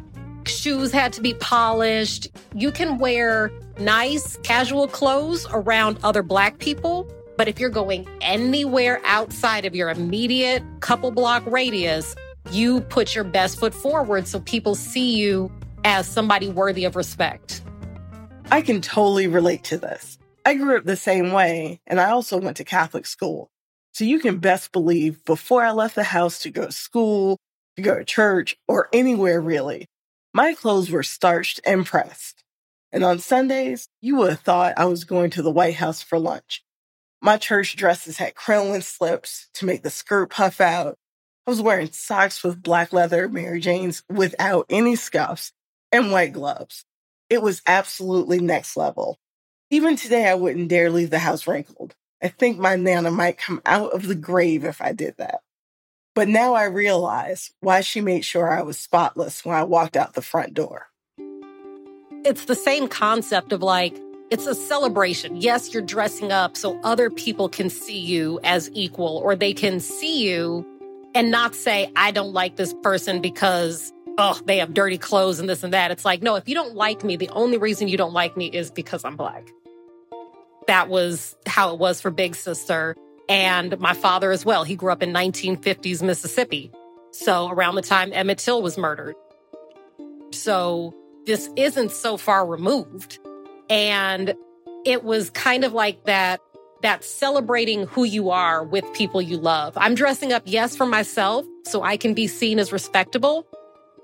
Shoes 0.45 0.91
had 0.91 1.11
to 1.13 1.21
be 1.21 1.33
polished. 1.35 2.29
You 2.55 2.71
can 2.71 2.97
wear 2.97 3.51
nice 3.77 4.37
casual 4.37 4.87
clothes 4.87 5.45
around 5.51 5.97
other 6.03 6.23
Black 6.23 6.59
people. 6.59 7.11
But 7.37 7.47
if 7.47 7.59
you're 7.59 7.69
going 7.69 8.07
anywhere 8.21 9.01
outside 9.03 9.65
of 9.65 9.75
your 9.75 9.89
immediate 9.89 10.63
couple 10.79 11.11
block 11.11 11.43
radius, 11.45 12.15
you 12.51 12.81
put 12.81 13.15
your 13.15 13.23
best 13.23 13.59
foot 13.59 13.73
forward 13.73 14.27
so 14.27 14.39
people 14.41 14.75
see 14.75 15.15
you 15.15 15.51
as 15.83 16.07
somebody 16.07 16.47
worthy 16.47 16.85
of 16.85 16.95
respect. 16.95 17.61
I 18.53 18.61
can 18.61 18.81
totally 18.81 19.25
relate 19.25 19.63
to 19.63 19.79
this. 19.79 20.19
I 20.45 20.53
grew 20.53 20.77
up 20.77 20.83
the 20.83 20.95
same 20.95 21.31
way, 21.31 21.81
and 21.87 21.99
I 21.99 22.11
also 22.11 22.39
went 22.39 22.57
to 22.57 22.63
Catholic 22.63 23.07
school. 23.07 23.49
So 23.93 24.03
you 24.03 24.19
can 24.19 24.37
best 24.37 24.71
believe 24.71 25.25
before 25.25 25.63
I 25.65 25.71
left 25.71 25.95
the 25.95 26.03
house 26.03 26.43
to 26.43 26.51
go 26.51 26.67
to 26.67 26.71
school, 26.71 27.39
to 27.77 27.81
go 27.81 27.97
to 27.97 28.05
church, 28.05 28.55
or 28.67 28.89
anywhere 28.93 29.41
really, 29.41 29.87
my 30.35 30.53
clothes 30.53 30.91
were 30.91 31.01
starched 31.01 31.61
and 31.65 31.83
pressed. 31.83 32.43
And 32.91 33.03
on 33.03 33.17
Sundays, 33.17 33.87
you 34.01 34.17
would 34.17 34.29
have 34.29 34.41
thought 34.41 34.75
I 34.77 34.85
was 34.85 35.03
going 35.03 35.31
to 35.31 35.41
the 35.41 35.49
White 35.49 35.77
House 35.77 36.03
for 36.03 36.19
lunch. 36.19 36.63
My 37.23 37.37
church 37.37 37.75
dresses 37.75 38.17
had 38.17 38.35
crinoline 38.35 38.83
slips 38.83 39.49
to 39.55 39.65
make 39.65 39.81
the 39.81 39.89
skirt 39.89 40.29
puff 40.29 40.61
out. 40.61 40.99
I 41.47 41.49
was 41.49 41.59
wearing 41.59 41.89
socks 41.91 42.43
with 42.43 42.61
black 42.61 42.93
leather 42.93 43.27
Mary 43.27 43.59
Janes 43.59 44.03
without 44.11 44.67
any 44.69 44.95
scuffs 44.95 45.51
and 45.91 46.11
white 46.11 46.33
gloves. 46.33 46.85
It 47.33 47.41
was 47.41 47.63
absolutely 47.65 48.39
next 48.39 48.77
level. 48.77 49.17
Even 49.71 49.95
today, 49.95 50.27
I 50.27 50.35
wouldn't 50.35 50.67
dare 50.67 50.91
leave 50.91 51.09
the 51.09 51.17
house 51.17 51.47
wrinkled. 51.47 51.95
I 52.21 52.27
think 52.27 52.59
my 52.59 52.75
Nana 52.75 53.09
might 53.09 53.39
come 53.39 53.59
out 53.65 53.91
of 53.91 54.05
the 54.05 54.13
grave 54.13 54.63
if 54.63 54.79
I 54.83 54.93
did 54.93 55.15
that. 55.17 55.39
But 56.13 56.27
now 56.27 56.53
I 56.53 56.65
realize 56.65 57.49
why 57.59 57.81
she 57.81 58.01
made 58.01 58.23
sure 58.23 58.51
I 58.51 58.61
was 58.61 58.77
spotless 58.77 59.43
when 59.43 59.55
I 59.55 59.63
walked 59.63 59.97
out 59.97 60.13
the 60.13 60.21
front 60.21 60.53
door. 60.53 60.89
It's 62.23 62.45
the 62.45 62.53
same 62.53 62.87
concept 62.87 63.51
of 63.51 63.63
like, 63.63 63.99
it's 64.29 64.45
a 64.45 64.53
celebration. 64.53 65.41
Yes, 65.41 65.73
you're 65.73 65.81
dressing 65.81 66.31
up 66.31 66.55
so 66.55 66.79
other 66.83 67.09
people 67.09 67.49
can 67.49 67.71
see 67.71 67.97
you 67.97 68.39
as 68.43 68.69
equal 68.73 69.17
or 69.17 69.35
they 69.35 69.55
can 69.55 69.79
see 69.79 70.23
you 70.23 70.63
and 71.15 71.31
not 71.31 71.55
say, 71.55 71.91
I 71.95 72.11
don't 72.11 72.31
like 72.31 72.57
this 72.57 72.75
person 72.83 73.21
because, 73.21 73.91
oh, 74.17 74.39
they 74.45 74.57
have 74.57 74.73
dirty 74.73 74.97
clothes 74.97 75.39
and 75.39 75.49
this 75.49 75.63
and 75.63 75.73
that. 75.73 75.91
It's 75.91 76.05
like, 76.05 76.21
no, 76.21 76.35
if 76.35 76.47
you 76.47 76.55
don't 76.55 76.75
like 76.75 77.03
me, 77.03 77.15
the 77.15 77.29
only 77.29 77.57
reason 77.57 77.87
you 77.87 77.97
don't 77.97 78.13
like 78.13 78.37
me 78.37 78.47
is 78.47 78.71
because 78.71 79.03
I'm 79.03 79.15
Black. 79.15 79.47
That 80.67 80.89
was 80.89 81.35
how 81.45 81.73
it 81.73 81.79
was 81.79 82.01
for 82.01 82.11
Big 82.11 82.35
Sister 82.35 82.95
and 83.27 83.79
my 83.79 83.93
father 83.93 84.31
as 84.31 84.45
well. 84.45 84.63
He 84.63 84.75
grew 84.75 84.91
up 84.91 85.03
in 85.03 85.11
1950s 85.13 86.01
Mississippi. 86.01 86.71
So 87.11 87.49
around 87.49 87.75
the 87.75 87.81
time 87.81 88.11
Emmett 88.13 88.39
Till 88.39 88.61
was 88.61 88.77
murdered. 88.77 89.15
So 90.31 90.93
this 91.25 91.49
isn't 91.55 91.91
so 91.91 92.17
far 92.17 92.45
removed. 92.45 93.19
And 93.69 94.33
it 94.85 95.03
was 95.03 95.29
kind 95.29 95.63
of 95.63 95.73
like 95.73 96.05
that 96.05 96.41
that 96.81 97.03
celebrating 97.03 97.87
who 97.87 98.03
you 98.03 98.29
are 98.29 98.63
with 98.63 98.83
people 98.93 99.21
you 99.21 99.37
love. 99.37 99.73
I'm 99.77 99.95
dressing 99.95 100.33
up, 100.33 100.43
yes, 100.45 100.75
for 100.75 100.85
myself, 100.85 101.45
so 101.63 101.81
I 101.81 101.95
can 101.95 102.13
be 102.13 102.27
seen 102.27 102.59
as 102.59 102.73
respectable, 102.73 103.47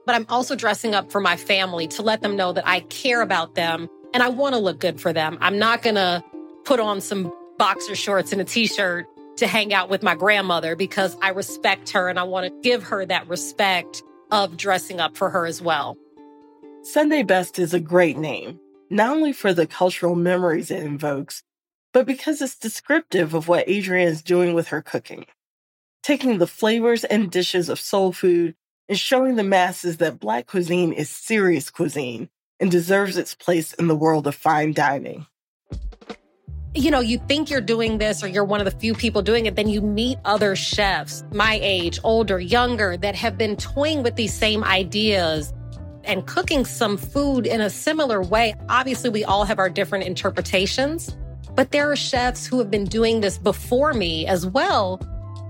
but 0.06 0.16
I'm 0.16 0.26
also 0.30 0.56
dressing 0.56 0.96
up 0.96 1.12
for 1.12 1.22
my 1.22 1.38
family 1.38 1.88
to 1.90 2.02
let 2.02 2.22
them 2.22 2.36
know 2.36 2.54
that 2.54 2.68
I 2.68 2.82
care 2.82 3.22
about 3.22 3.56
them 3.56 3.88
and 4.14 4.24
I 4.24 4.30
want 4.30 4.56
to 4.56 4.60
look 4.60 4.80
good 4.80 5.00
for 5.00 5.14
them. 5.14 5.38
I'm 5.42 5.60
not 5.60 5.82
going 5.82 5.96
to 5.96 6.24
put 6.66 6.80
on 6.80 7.02
some 7.02 7.34
boxer 7.58 7.96
shorts 7.96 8.32
and 8.32 8.42
a 8.42 8.46
t 8.46 8.68
shirt 8.68 9.08
to 9.38 9.48
hang 9.48 9.74
out 9.74 9.90
with 9.90 10.04
my 10.04 10.16
grandmother 10.16 10.76
because 10.76 11.16
I 11.22 11.30
respect 11.30 11.90
her 11.92 12.10
and 12.10 12.20
I 12.20 12.24
want 12.24 12.48
to 12.48 12.62
give 12.62 12.84
her 12.84 13.06
that 13.06 13.28
respect 13.28 14.04
of 14.32 14.58
dressing 14.58 15.00
up 15.00 15.18
for 15.18 15.30
her 15.30 15.46
as 15.46 15.62
well. 15.62 15.98
Sunday 16.84 17.24
Best 17.24 17.60
is 17.60 17.74
a 17.74 17.80
great 17.80 18.18
name, 18.18 18.60
not 18.90 19.10
only 19.10 19.34
for 19.34 19.54
the 19.54 19.68
cultural 19.68 20.16
memories 20.16 20.72
it 20.72 20.84
invokes, 20.84 21.44
but 21.94 22.06
because 22.06 22.42
it's 22.42 22.58
descriptive 22.58 23.34
of 23.34 23.48
what 23.48 23.68
Adrienne 23.68 24.08
is 24.08 24.22
doing 24.22 24.54
with 24.54 24.70
her 24.70 24.82
cooking. 24.82 25.26
Taking 26.04 26.38
the 26.38 26.48
flavors 26.48 27.04
and 27.04 27.32
dishes 27.32 27.70
of 27.70 27.80
soul 27.80 28.12
food 28.12 28.56
and 28.90 29.00
showing 29.00 29.36
the 29.36 29.44
masses 29.44 29.98
that 29.98 30.20
Black 30.20 30.48
cuisine 30.48 30.92
is 30.92 31.10
serious 31.10 31.70
cuisine 31.70 32.28
and 32.60 32.72
deserves 32.72 33.16
its 33.16 33.36
place 33.36 33.72
in 33.74 33.88
the 33.88 33.96
world 33.96 34.28
of 34.28 34.36
fine 34.36 34.74
dining. 34.74 35.28
You 36.76 36.92
know, 36.92 37.00
you 37.00 37.20
think 37.28 37.50
you're 37.50 37.62
doing 37.62 38.00
this 38.00 38.24
or 38.24 38.28
you're 38.28 38.44
one 38.44 38.60
of 38.60 38.66
the 38.66 38.80
few 38.80 38.94
people 38.94 39.22
doing 39.22 39.46
it, 39.46 39.56
then 39.56 39.70
you 39.70 39.82
meet 39.82 40.18
other 40.26 40.56
chefs, 40.56 41.24
my 41.32 41.60
age, 41.62 42.00
older, 42.04 42.40
younger, 42.40 42.98
that 42.98 43.16
have 43.16 43.38
been 43.38 43.56
toying 43.56 44.04
with 44.04 44.16
these 44.16 44.34
same 44.34 44.64
ideas 44.64 45.54
and 46.04 46.26
cooking 46.28 46.66
some 46.66 46.98
food 46.98 47.48
in 47.48 47.62
a 47.62 47.70
similar 47.70 48.22
way. 48.22 48.56
Obviously, 48.70 49.10
we 49.10 49.24
all 49.24 49.46
have 49.46 49.60
our 49.60 49.70
different 49.70 50.06
interpretations, 50.06 51.16
but 51.56 51.72
there 51.72 51.92
are 51.92 51.96
chefs 51.96 52.46
who 52.46 52.60
have 52.60 52.70
been 52.70 52.86
doing 52.86 53.22
this 53.22 53.38
before 53.38 53.94
me 53.94 54.26
as 54.28 54.46
well. 54.46 54.98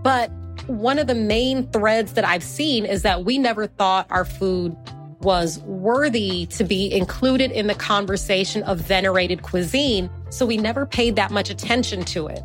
But 0.03 0.31
one 0.69 0.99
of 0.99 1.07
the 1.07 1.15
main 1.15 1.67
threads 1.71 2.13
that 2.13 2.23
I've 2.23 2.43
seen 2.43 2.85
is 2.85 3.01
that 3.01 3.25
we 3.25 3.39
never 3.39 3.65
thought 3.65 4.05
our 4.11 4.23
food 4.23 4.77
was 5.21 5.59
worthy 5.59 6.45
to 6.45 6.63
be 6.63 6.93
included 6.93 7.51
in 7.51 7.67
the 7.67 7.75
conversation 7.75 8.63
of 8.63 8.79
venerated 8.79 9.41
cuisine. 9.41 10.09
So 10.29 10.45
we 10.45 10.57
never 10.57 10.85
paid 10.85 11.15
that 11.15 11.31
much 11.31 11.49
attention 11.49 12.05
to 12.05 12.27
it. 12.27 12.41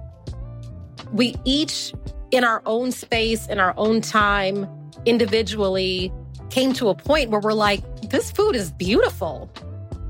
We 1.13 1.37
each, 1.45 1.93
in 2.31 2.45
our 2.45 2.63
own 2.67 2.91
space, 2.91 3.47
in 3.47 3.61
our 3.61 3.75
own 3.77 4.01
time, 4.01 4.67
individually, 5.05 6.13
came 6.51 6.73
to 6.75 6.89
a 6.89 6.95
point 6.95 7.31
where 7.31 7.41
we're 7.41 7.53
like, 7.53 7.83
this 8.09 8.31
food 8.31 8.57
is 8.57 8.73
beautiful. 8.73 9.51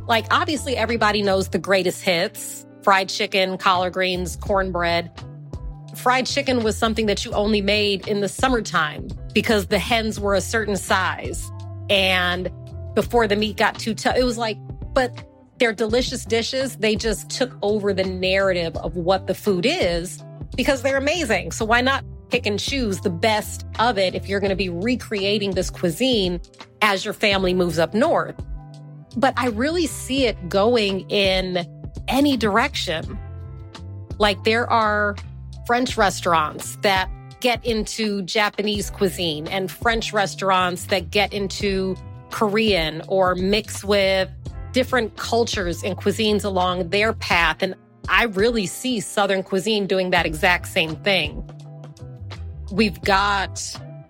Like, 0.07 0.27
obviously, 0.31 0.77
everybody 0.77 1.20
knows 1.20 1.48
the 1.48 1.59
greatest 1.59 2.03
hits 2.03 2.64
fried 2.85 3.09
chicken, 3.09 3.57
collard 3.57 3.94
greens, 3.94 4.37
cornbread. 4.37 5.11
Fried 5.94 6.26
chicken 6.26 6.62
was 6.62 6.76
something 6.76 7.07
that 7.07 7.24
you 7.24 7.33
only 7.33 7.61
made 7.61 8.07
in 8.09 8.20
the 8.20 8.28
summertime 8.28 9.09
because 9.33 9.66
the 9.66 9.78
hens 9.78 10.18
were 10.18 10.35
a 10.35 10.40
certain 10.40 10.76
size. 10.76 11.50
And 11.90 12.50
before 12.94 13.26
the 13.26 13.37
meat 13.37 13.57
got 13.57 13.78
too 13.78 13.94
tough, 13.94 14.16
it 14.16 14.24
was 14.24 14.38
like, 14.38 14.59
but 14.92 15.24
they're 15.59 15.72
delicious 15.72 16.24
dishes. 16.24 16.76
They 16.76 16.96
just 16.96 17.30
took 17.30 17.57
over 17.62 17.92
the 17.92 18.04
narrative 18.04 18.76
of 18.76 18.96
what 18.96 19.26
the 19.26 19.35
food 19.35 19.66
is 19.66 20.22
because 20.57 20.83
they're 20.83 20.96
amazing. 20.96 21.52
So 21.52 21.64
why 21.64 21.80
not 21.80 22.04
pick 22.30 22.46
and 22.46 22.59
choose 22.59 23.00
the 23.00 23.11
best 23.11 23.66
of 23.78 23.98
it 23.98 24.14
if 24.14 24.28
you're 24.28 24.40
going 24.40 24.50
to 24.50 24.57
be 24.57 24.68
recreating 24.68 25.52
this 25.52 25.70
cuisine 25.70 26.40
as 26.83 27.04
your 27.04 27.14
family 27.14 27.54
moves 27.54 27.78
up 27.78 27.94
north? 27.94 28.35
But 29.16 29.35
I 29.37 29.48
really 29.48 29.87
see 29.87 30.26
it 30.26 30.48
going 30.48 31.09
in 31.11 31.66
any 32.09 32.37
direction. 32.37 33.18
Like 34.18 34.42
there 34.44 34.68
are 34.70 35.16
French 35.66 35.96
restaurants 35.96 36.77
that 36.83 37.11
get 37.40 37.64
into 37.64 38.22
Japanese 38.22 38.90
cuisine 38.90 39.46
and 39.48 39.70
French 39.70 40.12
restaurants 40.12 40.87
that 40.87 41.11
get 41.11 41.33
into 41.33 41.96
Korean 42.31 43.03
or 43.09 43.35
mix 43.35 43.85
with 43.85 44.31
different 44.72 45.16
cultures 45.16 45.83
and 45.83 45.96
cuisines 45.96 46.44
along 46.44 46.88
their 46.88 47.12
path. 47.12 47.62
And 47.62 47.74
I 48.09 48.24
really 48.24 48.66
see 48.66 49.00
Southern 49.00 49.42
cuisine 49.42 49.87
doing 49.87 50.11
that 50.11 50.27
exact 50.27 50.68
same 50.68 50.96
thing. 50.96 51.48
We've 52.72 53.00
got 53.03 53.61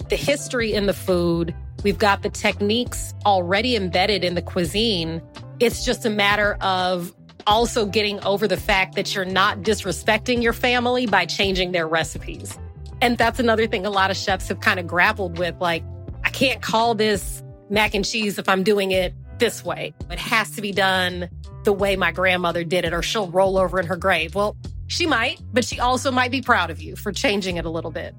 the 0.08 0.16
history 0.16 0.72
in 0.72 0.86
the 0.86 0.94
food, 0.94 1.54
we've 1.82 1.98
got 1.98 2.22
the 2.22 2.30
techniques 2.30 3.14
already 3.26 3.76
embedded 3.76 4.24
in 4.24 4.34
the 4.34 4.42
cuisine. 4.42 5.20
It's 5.60 5.84
just 5.84 6.04
a 6.06 6.10
matter 6.10 6.54
of 6.60 7.14
also 7.46 7.86
getting 7.86 8.22
over 8.24 8.46
the 8.48 8.56
fact 8.56 8.94
that 8.94 9.14
you're 9.14 9.24
not 9.24 9.60
disrespecting 9.60 10.42
your 10.42 10.52
family 10.52 11.06
by 11.06 11.26
changing 11.26 11.72
their 11.72 11.86
recipes. 11.86 12.58
And 13.00 13.18
that's 13.18 13.38
another 13.38 13.66
thing 13.66 13.86
a 13.86 13.90
lot 13.90 14.10
of 14.10 14.16
chefs 14.16 14.48
have 14.48 14.60
kind 14.60 14.80
of 14.80 14.86
grappled 14.86 15.38
with. 15.38 15.54
Like, 15.60 15.82
I 16.22 16.30
can't 16.30 16.62
call 16.62 16.94
this 16.94 17.42
mac 17.70 17.94
and 17.94 18.04
cheese 18.04 18.38
if 18.38 18.48
I'm 18.48 18.62
doing 18.62 18.90
it 18.90 19.14
this 19.38 19.64
way. 19.64 19.92
It 20.10 20.18
has 20.18 20.50
to 20.52 20.62
be 20.62 20.72
done 20.72 21.28
the 21.64 21.72
way 21.72 21.96
my 21.96 22.12
grandmother 22.12 22.64
did 22.64 22.84
it, 22.84 22.92
or 22.92 23.02
she'll 23.02 23.30
roll 23.30 23.58
over 23.58 23.80
in 23.80 23.86
her 23.86 23.96
grave. 23.96 24.34
Well, 24.34 24.56
she 24.86 25.06
might, 25.06 25.40
but 25.52 25.64
she 25.64 25.80
also 25.80 26.10
might 26.10 26.30
be 26.30 26.42
proud 26.42 26.70
of 26.70 26.80
you 26.80 26.96
for 26.96 27.10
changing 27.10 27.56
it 27.56 27.64
a 27.64 27.70
little 27.70 27.90
bit. 27.90 28.14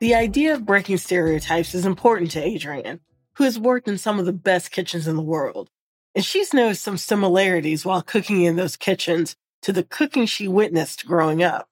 The 0.00 0.14
idea 0.14 0.54
of 0.54 0.66
breaking 0.66 0.98
stereotypes 0.98 1.74
is 1.74 1.86
important 1.86 2.30
to 2.32 2.44
Adrienne, 2.44 3.00
who 3.36 3.44
has 3.44 3.58
worked 3.58 3.88
in 3.88 3.98
some 3.98 4.18
of 4.18 4.26
the 4.26 4.32
best 4.32 4.70
kitchens 4.70 5.06
in 5.06 5.16
the 5.16 5.22
world. 5.22 5.70
And 6.14 6.24
she's 6.24 6.54
noticed 6.54 6.82
some 6.82 6.96
similarities 6.96 7.84
while 7.84 8.02
cooking 8.02 8.42
in 8.42 8.56
those 8.56 8.76
kitchens 8.76 9.36
to 9.62 9.72
the 9.72 9.82
cooking 9.82 10.26
she 10.26 10.46
witnessed 10.46 11.06
growing 11.06 11.42
up. 11.42 11.68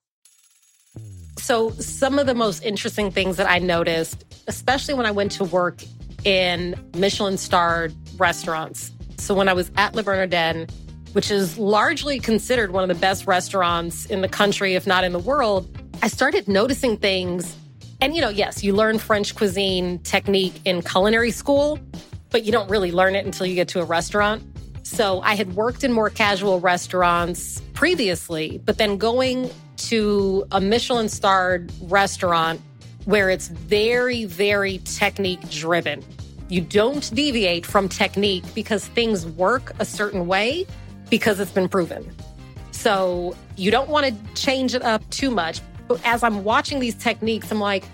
So, 1.39 1.71
some 1.73 2.19
of 2.19 2.27
the 2.27 2.35
most 2.35 2.63
interesting 2.63 3.11
things 3.11 3.37
that 3.37 3.49
I 3.49 3.59
noticed, 3.59 4.25
especially 4.47 4.95
when 4.95 5.07
I 5.07 5.11
went 5.11 5.33
to 5.33 5.45
work 5.45 5.83
in 6.25 6.75
Michelin 6.97 7.37
starred 7.39 7.95
restaurants. 8.19 8.91
So, 9.19 9.35
when 9.35 9.49
I 9.49 9.53
was 9.53 9.71
at 9.77 9.95
Le 9.95 10.03
Bernardin, 10.03 10.67
which 11.13 11.31
is 11.31 11.59
largely 11.59 12.19
considered 12.19 12.73
one 12.73 12.83
of 12.83 12.89
the 12.89 13.01
best 13.01 13.27
restaurants 13.27 14.07
in 14.07 14.21
the 14.21 14.29
country, 14.29 14.75
if 14.75 14.87
not 14.87 15.05
in 15.05 15.13
the 15.13 15.19
world, 15.19 15.69
I 16.03 16.09
started 16.09 16.49
noticing 16.49 16.97
things 16.97 17.57
And, 18.03 18.17
you 18.17 18.21
know, 18.21 18.31
yes, 18.31 18.65
you 18.65 18.75
learn 18.75 18.99
French 18.99 19.37
cuisine 19.37 20.01
technique 20.01 20.61
in 20.65 20.83
culinary 20.83 21.31
school, 21.31 21.79
but 22.33 22.45
you 22.45 22.51
don't 22.51 22.69
really 22.69 22.91
learn 22.91 23.15
it 23.15 23.25
until 23.25 23.47
you 23.47 23.55
get 23.55 23.69
to 23.69 23.81
a 23.81 23.85
restaurant. 23.85 24.43
So 24.83 25.21
I 25.21 25.37
had 25.37 25.55
worked 25.55 25.85
in 25.85 25.93
more 25.93 26.11
casual 26.11 26.59
restaurants 26.59 27.61
previously, 27.75 28.61
but 28.65 28.79
then 28.79 28.97
going 28.97 29.51
to 29.77 30.45
a 30.51 30.61
Michelin 30.61 31.09
starred 31.09 31.73
restaurant 31.83 32.61
where 33.05 33.31
it's 33.31 33.49
very, 33.49 34.25
very 34.25 34.79
technique 34.85 35.49
driven. 35.51 36.03
You 36.49 36.61
don't 36.61 37.11
deviate 37.15 37.65
from 37.65 37.89
technique 37.89 38.45
because 38.55 38.87
things 38.89 39.27
work 39.27 39.73
a 39.79 39.85
certain 39.85 40.27
way 40.27 40.67
because 41.11 41.41
it's 41.41 41.51
been 41.51 41.69
proven. 41.69 42.15
So 42.71 43.37
you 43.57 43.71
don't 43.71 43.89
want 43.89 44.07
to 44.07 44.35
change 44.35 44.75
it 44.75 44.83
up 44.83 45.09
too 45.11 45.31
much. 45.31 45.61
But 45.89 46.01
as 46.05 46.23
I'm 46.23 46.45
watching 46.45 46.81
these 46.81 46.95
techniques, 46.95 47.51
I'm 47.51 47.61
like, 47.61 47.85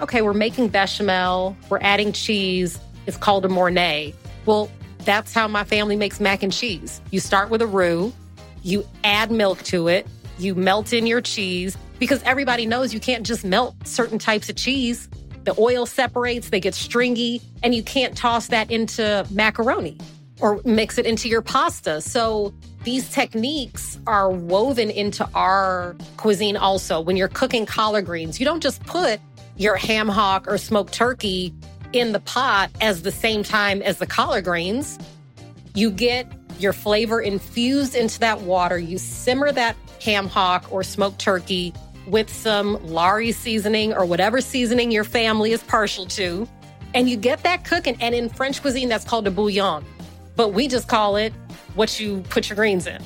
okay, 0.00 0.22
we're 0.22 0.34
making 0.34 0.68
bechamel, 0.68 1.56
we're 1.68 1.80
adding 1.80 2.12
cheese. 2.12 2.78
It's 3.08 3.16
called 3.16 3.46
a 3.46 3.48
Mornay. 3.48 4.12
Well, 4.44 4.70
that's 4.98 5.32
how 5.32 5.48
my 5.48 5.64
family 5.64 5.96
makes 5.96 6.20
mac 6.20 6.42
and 6.42 6.52
cheese. 6.52 7.00
You 7.10 7.20
start 7.20 7.48
with 7.48 7.62
a 7.62 7.66
roux, 7.66 8.12
you 8.62 8.86
add 9.02 9.30
milk 9.30 9.62
to 9.62 9.88
it, 9.88 10.06
you 10.38 10.54
melt 10.54 10.92
in 10.92 11.06
your 11.06 11.22
cheese 11.22 11.78
because 11.98 12.22
everybody 12.24 12.66
knows 12.66 12.92
you 12.92 13.00
can't 13.00 13.24
just 13.24 13.46
melt 13.46 13.74
certain 13.86 14.18
types 14.18 14.50
of 14.50 14.56
cheese. 14.56 15.08
The 15.44 15.54
oil 15.58 15.86
separates, 15.86 16.50
they 16.50 16.60
get 16.60 16.74
stringy, 16.74 17.40
and 17.62 17.74
you 17.74 17.82
can't 17.82 18.14
toss 18.14 18.48
that 18.48 18.70
into 18.70 19.26
macaroni 19.30 19.96
or 20.42 20.60
mix 20.66 20.98
it 20.98 21.06
into 21.06 21.30
your 21.30 21.40
pasta. 21.40 22.02
So 22.02 22.52
these 22.84 23.08
techniques 23.08 23.98
are 24.06 24.30
woven 24.30 24.90
into 24.90 25.26
our 25.34 25.96
cuisine 26.18 26.58
also. 26.58 27.00
When 27.00 27.16
you're 27.16 27.28
cooking 27.28 27.64
collard 27.64 28.04
greens, 28.04 28.38
you 28.38 28.44
don't 28.44 28.62
just 28.62 28.84
put 28.84 29.18
your 29.56 29.76
ham 29.76 30.08
hock 30.08 30.46
or 30.46 30.58
smoked 30.58 30.92
turkey 30.92 31.54
in 31.92 32.12
the 32.12 32.20
pot 32.20 32.70
as 32.80 33.02
the 33.02 33.12
same 33.12 33.42
time 33.42 33.82
as 33.82 33.98
the 33.98 34.06
collard 34.06 34.44
greens. 34.44 34.98
You 35.74 35.90
get 35.90 36.30
your 36.58 36.72
flavor 36.72 37.20
infused 37.20 37.94
into 37.94 38.18
that 38.20 38.40
water. 38.42 38.78
You 38.78 38.98
simmer 38.98 39.52
that 39.52 39.76
ham 40.02 40.28
hock 40.28 40.70
or 40.70 40.82
smoked 40.82 41.18
turkey 41.18 41.72
with 42.06 42.30
some 42.30 42.84
Lawry 42.86 43.32
seasoning 43.32 43.92
or 43.92 44.04
whatever 44.04 44.40
seasoning 44.40 44.90
your 44.90 45.04
family 45.04 45.52
is 45.52 45.62
partial 45.62 46.06
to. 46.06 46.48
And 46.94 47.08
you 47.08 47.16
get 47.16 47.42
that 47.42 47.64
cooking. 47.64 47.96
And 48.00 48.14
in 48.14 48.28
French 48.28 48.60
cuisine, 48.60 48.88
that's 48.88 49.04
called 49.04 49.26
a 49.26 49.30
bouillon. 49.30 49.84
But 50.36 50.52
we 50.52 50.68
just 50.68 50.88
call 50.88 51.16
it 51.16 51.32
what 51.74 52.00
you 52.00 52.20
put 52.30 52.48
your 52.48 52.56
greens 52.56 52.86
in. 52.86 53.02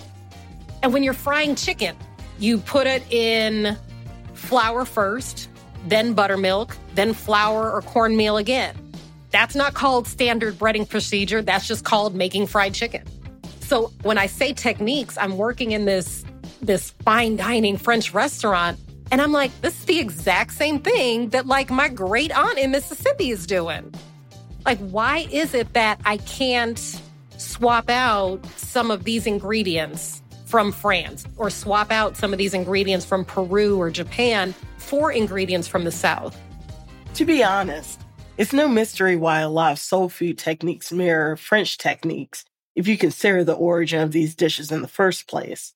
And 0.83 0.92
when 0.92 1.03
you're 1.03 1.14
frying 1.14 1.55
chicken, 1.55 1.97
you 2.38 2.59
put 2.59 2.87
it 2.87 3.03
in 3.12 3.77
flour 4.35 4.85
first, 4.85 5.49
then 5.87 6.14
buttermilk, 6.14 6.77
then 6.95 7.12
flour 7.12 7.71
or 7.71 7.83
cornmeal 7.83 8.37
again. 8.37 8.77
That's 9.31 9.55
not 9.55 9.75
called 9.75 10.07
standard 10.07 10.55
breading 10.55 10.88
procedure. 10.88 11.42
That's 11.42 11.66
just 11.66 11.85
called 11.85 12.14
making 12.14 12.47
fried 12.47 12.75
chicken. 12.75 13.03
So 13.61 13.90
when 14.03 14.18
I 14.18 14.27
say 14.27 14.53
techniques, 14.53 15.16
I'm 15.18 15.37
working 15.38 15.73
in 15.73 15.87
this 15.87 16.25
this 16.61 16.90
fine 17.05 17.37
dining 17.37 17.77
French 17.77 18.14
restaurant 18.14 18.79
and 19.11 19.21
I'm 19.21 19.33
like, 19.33 19.51
this 19.61 19.79
is 19.79 19.85
the 19.85 19.99
exact 19.99 20.53
same 20.53 20.79
thing 20.79 21.31
that 21.31 21.47
like 21.47 21.71
my 21.71 21.88
great 21.88 22.31
aunt 22.37 22.57
in 22.59 22.71
Mississippi 22.71 23.31
is 23.31 23.47
doing. 23.47 23.92
Like 24.64 24.79
why 24.79 25.27
is 25.33 25.55
it 25.55 25.73
that 25.73 26.01
I 26.05 26.18
can't 26.18 26.79
swap 27.37 27.90
out 27.90 28.45
some 28.57 28.90
of 28.90 29.05
these 29.05 29.27
ingredients 29.27 30.23
from 30.47 30.71
France 30.71 31.27
or 31.37 31.51
swap 31.51 31.90
out 31.90 32.16
some 32.16 32.33
of 32.33 32.38
these 32.38 32.55
ingredients 32.55 33.05
from 33.05 33.25
Peru 33.25 33.81
or 33.81 33.90
Japan 33.90 34.55
for 34.92 35.11
ingredients 35.11 35.66
from 35.66 35.85
the 35.85 35.90
South? 35.90 36.38
To 37.14 37.24
be 37.24 37.42
honest, 37.42 37.98
it's 38.37 38.52
no 38.52 38.68
mystery 38.68 39.16
why 39.16 39.40
a 39.40 39.48
lot 39.48 39.72
of 39.72 39.78
soul 39.78 40.11
food 40.11 40.37
techniques 40.37 40.92
mirror 40.92 41.35
French 41.38 41.78
techniques 41.78 42.44
if 42.76 42.87
you 42.87 42.98
consider 42.98 43.42
the 43.42 43.55
origin 43.55 44.02
of 44.02 44.12
these 44.12 44.35
dishes 44.35 44.70
in 44.70 44.83
the 44.83 44.88
first 44.88 45.26
place. 45.26 45.72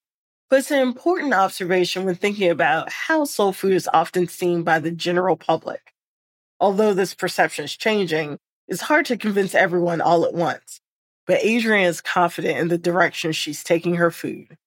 But 0.50 0.59
it's 0.59 0.70
an 0.70 0.81
important 0.81 1.33
observation 1.33 2.05
when 2.05 2.14
thinking 2.14 2.50
about 2.50 2.92
how 2.92 3.24
soul 3.24 3.55
food 3.55 3.72
is 3.72 3.88
often 3.90 4.29
seen 4.29 4.64
by 4.64 4.81
the 4.81 4.90
general 4.90 5.38
public. 5.38 5.94
Although 6.61 6.92
this 6.92 7.14
perception 7.14 7.64
is 7.64 7.74
changing, 7.74 8.38
it's 8.68 8.83
hard 8.83 9.07
to 9.07 9.16
convince 9.16 9.55
everyone 9.55 10.02
all 10.02 10.26
at 10.26 10.35
once. 10.35 10.83
But 11.26 11.42
Adrienne 11.42 11.87
is 11.87 12.02
confident 12.02 12.59
in 12.59 12.68
the 12.68 12.76
direction 12.76 13.33
she's 13.33 13.64
taking 13.64 13.94
her 13.94 14.11
food. 14.11 14.59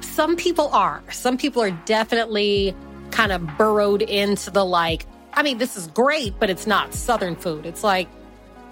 Some 0.00 0.34
people 0.34 0.66
are. 0.70 1.04
Some 1.12 1.36
people 1.36 1.62
are 1.62 1.70
definitely 1.70 2.74
kind 3.10 3.32
of 3.32 3.46
burrowed 3.56 4.02
into 4.02 4.50
the 4.50 4.64
like, 4.64 5.06
I 5.34 5.42
mean, 5.42 5.58
this 5.58 5.76
is 5.76 5.86
great, 5.88 6.34
but 6.38 6.50
it's 6.50 6.66
not 6.66 6.94
Southern 6.94 7.36
food. 7.36 7.66
It's 7.66 7.84
like, 7.84 8.08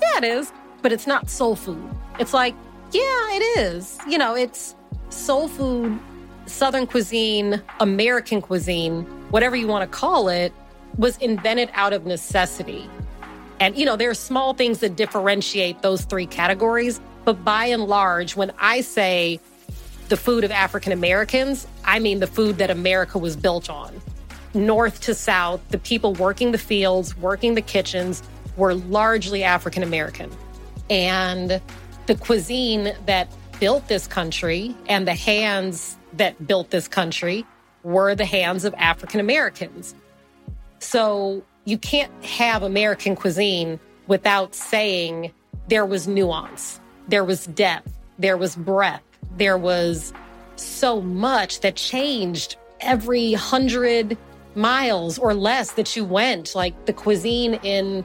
yeah, 0.00 0.18
it 0.18 0.24
is, 0.24 0.52
but 0.82 0.92
it's 0.92 1.06
not 1.06 1.28
soul 1.30 1.56
food. 1.56 1.82
It's 2.18 2.34
like, 2.34 2.54
yeah, 2.92 3.02
it 3.02 3.58
is. 3.58 3.98
You 4.08 4.18
know, 4.18 4.34
it's 4.34 4.74
soul 5.10 5.48
food, 5.48 5.98
Southern 6.46 6.86
cuisine, 6.86 7.62
American 7.80 8.40
cuisine, 8.40 9.02
whatever 9.30 9.56
you 9.56 9.66
want 9.66 9.90
to 9.90 9.96
call 9.96 10.28
it, 10.28 10.52
was 10.96 11.16
invented 11.18 11.70
out 11.74 11.92
of 11.92 12.06
necessity. 12.06 12.88
And, 13.60 13.76
you 13.76 13.84
know, 13.84 13.96
there 13.96 14.10
are 14.10 14.14
small 14.14 14.54
things 14.54 14.78
that 14.80 14.96
differentiate 14.96 15.82
those 15.82 16.02
three 16.02 16.26
categories. 16.26 17.00
But 17.24 17.44
by 17.44 17.66
and 17.66 17.84
large, 17.84 18.36
when 18.36 18.52
I 18.58 18.80
say 18.80 19.40
the 20.08 20.16
food 20.16 20.44
of 20.44 20.50
African 20.50 20.92
Americans, 20.92 21.66
I 21.84 21.98
mean 21.98 22.20
the 22.20 22.26
food 22.26 22.58
that 22.58 22.70
America 22.70 23.18
was 23.18 23.36
built 23.36 23.68
on. 23.68 24.00
North 24.58 25.00
to 25.02 25.14
south, 25.14 25.60
the 25.70 25.78
people 25.78 26.14
working 26.14 26.52
the 26.52 26.58
fields, 26.58 27.16
working 27.16 27.54
the 27.54 27.62
kitchens 27.62 28.22
were 28.56 28.74
largely 28.74 29.44
African 29.44 29.82
American. 29.82 30.30
And 30.90 31.60
the 32.06 32.14
cuisine 32.16 32.92
that 33.06 33.28
built 33.60 33.88
this 33.88 34.06
country 34.06 34.74
and 34.88 35.06
the 35.06 35.14
hands 35.14 35.96
that 36.14 36.46
built 36.46 36.70
this 36.70 36.88
country 36.88 37.46
were 37.82 38.14
the 38.14 38.24
hands 38.24 38.64
of 38.64 38.74
African 38.74 39.20
Americans. 39.20 39.94
So 40.80 41.42
you 41.64 41.78
can't 41.78 42.12
have 42.24 42.62
American 42.62 43.14
cuisine 43.14 43.78
without 44.06 44.54
saying 44.54 45.32
there 45.68 45.86
was 45.86 46.08
nuance, 46.08 46.80
there 47.08 47.24
was 47.24 47.46
depth, 47.46 47.92
there 48.18 48.36
was 48.36 48.56
breadth, 48.56 49.04
there 49.36 49.58
was 49.58 50.12
so 50.56 51.00
much 51.00 51.60
that 51.60 51.76
changed 51.76 52.56
every 52.80 53.34
hundred 53.34 54.16
miles 54.54 55.18
or 55.18 55.34
less 55.34 55.72
that 55.72 55.96
you 55.96 56.04
went. 56.04 56.54
Like 56.54 56.86
the 56.86 56.92
cuisine 56.92 57.54
in 57.62 58.04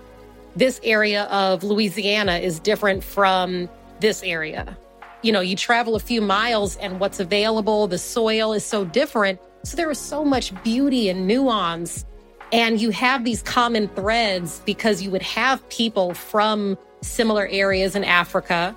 this 0.55 0.79
area 0.83 1.23
of 1.25 1.63
Louisiana 1.63 2.37
is 2.37 2.59
different 2.59 3.03
from 3.03 3.69
this 3.99 4.21
area 4.23 4.77
you 5.23 5.31
know, 5.31 5.39
you 5.39 5.55
travel 5.55 5.95
a 5.95 5.99
few 5.99 6.21
miles 6.21 6.75
and 6.77 6.99
what's 6.99 7.19
available, 7.19 7.87
the 7.87 7.97
soil 7.97 8.53
is 8.53 8.63
so 8.63 8.85
different. 8.85 9.39
So 9.63 9.77
there 9.77 9.89
is 9.89 9.97
so 9.97 10.23
much 10.23 10.53
beauty 10.63 11.09
and 11.09 11.25
nuance. 11.25 12.05
And 12.51 12.79
you 12.79 12.91
have 12.91 13.23
these 13.23 13.41
common 13.41 13.87
threads 13.87 14.61
because 14.65 15.01
you 15.01 15.09
would 15.09 15.23
have 15.23 15.67
people 15.69 16.13
from 16.13 16.77
similar 17.01 17.47
areas 17.47 17.95
in 17.95 18.03
Africa. 18.03 18.75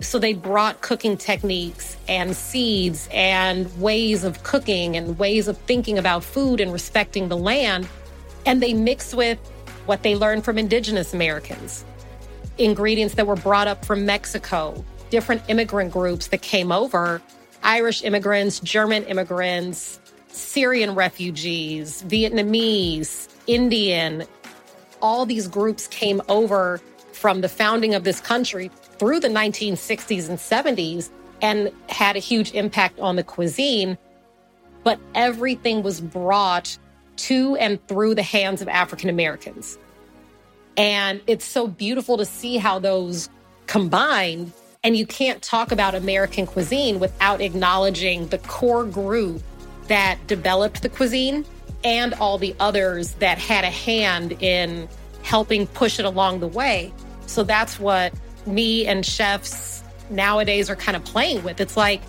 So 0.00 0.18
they 0.18 0.32
brought 0.32 0.80
cooking 0.80 1.16
techniques 1.16 1.96
and 2.08 2.36
seeds 2.36 3.08
and 3.12 3.80
ways 3.80 4.22
of 4.24 4.42
cooking 4.44 4.96
and 4.96 5.18
ways 5.18 5.48
of 5.48 5.58
thinking 5.58 5.98
about 5.98 6.22
food 6.22 6.60
and 6.60 6.72
respecting 6.72 7.28
the 7.28 7.36
land. 7.36 7.88
And 8.46 8.62
they 8.62 8.72
mix 8.74 9.14
with 9.14 9.38
what 9.86 10.02
they 10.02 10.14
learned 10.14 10.44
from 10.44 10.58
indigenous 10.58 11.12
Americans, 11.14 11.84
ingredients 12.58 13.14
that 13.14 13.26
were 13.26 13.36
brought 13.36 13.66
up 13.66 13.84
from 13.84 14.06
Mexico, 14.06 14.84
different 15.10 15.42
immigrant 15.48 15.92
groups 15.92 16.28
that 16.28 16.42
came 16.42 16.70
over 16.70 17.20
Irish 17.62 18.04
immigrants, 18.04 18.60
German 18.60 19.04
immigrants, 19.04 20.00
Syrian 20.28 20.94
refugees, 20.94 22.04
Vietnamese, 22.04 23.28
Indian. 23.46 24.24
All 25.02 25.26
these 25.26 25.48
groups 25.48 25.86
came 25.88 26.22
over 26.28 26.80
from 27.12 27.40
the 27.40 27.48
founding 27.48 27.94
of 27.94 28.04
this 28.04 28.20
country 28.20 28.70
through 28.98 29.20
the 29.20 29.28
1960s 29.28 30.28
and 30.28 30.38
70s 30.38 31.10
and 31.40 31.72
had 31.88 32.16
a 32.16 32.18
huge 32.18 32.52
impact 32.52 32.98
on 33.00 33.16
the 33.16 33.24
cuisine. 33.24 33.96
But 34.84 34.98
everything 35.14 35.82
was 35.82 36.00
brought 36.00 36.76
to 37.16 37.56
and 37.56 37.84
through 37.88 38.14
the 38.14 38.22
hands 38.22 38.62
of 38.62 38.68
African 38.68 39.10
Americans. 39.10 39.78
And 40.76 41.20
it's 41.26 41.44
so 41.44 41.66
beautiful 41.66 42.16
to 42.18 42.24
see 42.24 42.56
how 42.56 42.78
those 42.78 43.28
combined 43.66 44.52
and 44.84 44.96
you 44.96 45.06
can't 45.06 45.42
talk 45.42 45.72
about 45.72 45.94
American 45.94 46.46
cuisine 46.46 47.00
without 47.00 47.40
acknowledging 47.40 48.28
the 48.28 48.38
core 48.38 48.84
group 48.84 49.42
that 49.88 50.18
developed 50.26 50.82
the 50.82 50.88
cuisine 50.88 51.44
and 51.84 52.14
all 52.14 52.38
the 52.38 52.54
others 52.60 53.12
that 53.14 53.38
had 53.38 53.64
a 53.64 53.70
hand 53.70 54.32
in 54.40 54.88
helping 55.22 55.66
push 55.66 55.98
it 55.98 56.04
along 56.04 56.40
the 56.40 56.46
way. 56.46 56.92
So 57.26 57.42
that's 57.42 57.78
what 57.80 58.12
me 58.48 58.86
and 58.86 59.06
chefs 59.06 59.82
nowadays 60.10 60.68
are 60.70 60.76
kind 60.76 60.96
of 60.96 61.04
playing 61.04 61.44
with. 61.44 61.60
It's 61.60 61.76
like, 61.76 62.02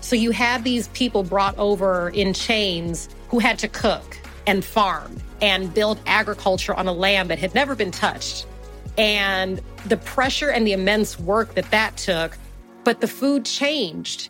so 0.00 0.16
you 0.16 0.30
have 0.30 0.64
these 0.64 0.88
people 0.88 1.22
brought 1.22 1.56
over 1.58 2.08
in 2.10 2.32
chains 2.32 3.08
who 3.28 3.38
had 3.38 3.58
to 3.60 3.68
cook. 3.68 4.18
and 4.46 4.64
farm 4.64 5.16
and 5.40 5.72
build 5.72 6.00
agriculture 6.06 6.74
on 6.74 6.86
a 6.86 6.92
land 6.92 7.30
that 7.30 7.38
had 7.38 7.54
never 7.54 7.74
been 7.74 7.90
touched. 7.90 8.46
And 8.98 9.60
the 9.86 9.96
pressure 9.96 10.50
and 10.50 10.66
the 10.66 10.72
immense 10.72 11.18
work 11.18 11.54
that 11.54 11.70
that 11.70 11.96
took, 11.96 12.36
but 12.84 13.00
the 13.00 13.08
food 13.08 13.44
changed. 13.44 14.28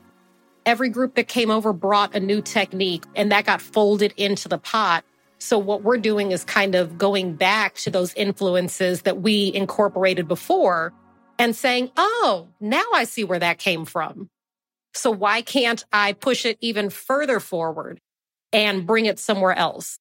Every 0.65 0.89
group 0.89 1.17
that 1.17 1.29
came 1.29 1.51
over 1.51 1.73
brought 1.73 2.15
a 2.15 2.21
new 2.21 2.41
technique 2.41 3.05
and 3.17 3.33
that 3.33 3.47
got 3.47 3.61
folded 3.61 4.15
into 4.17 4.49
the 4.49 4.59
pot. 4.59 5.05
So 5.39 5.59
what 5.59 5.83
we're 5.83 5.99
doing 5.99 6.31
is 6.31 6.45
kind 6.45 6.77
of 6.77 6.97
going 6.97 7.35
back 7.35 7.75
to 7.77 7.91
those 7.91 8.15
influences 8.15 9.03
that 9.03 9.21
we 9.23 9.53
incorporated 9.53 10.29
before 10.29 10.93
and 11.39 11.55
saying, 11.57 11.91
oh, 11.97 12.49
now 12.61 12.85
I 12.95 13.05
see 13.05 13.25
where 13.25 13.39
that 13.39 13.59
came 13.59 13.85
from. 13.85 14.29
So 14.95 15.11
why 15.11 15.43
can't 15.43 15.85
I 15.93 16.13
push 16.13 16.45
it 16.45 16.59
even 16.61 16.91
further 16.91 17.41
forward 17.41 18.01
and 18.53 18.87
bring 18.87 19.07
it 19.07 19.19
somewhere 19.19 19.55
else? 19.55 19.99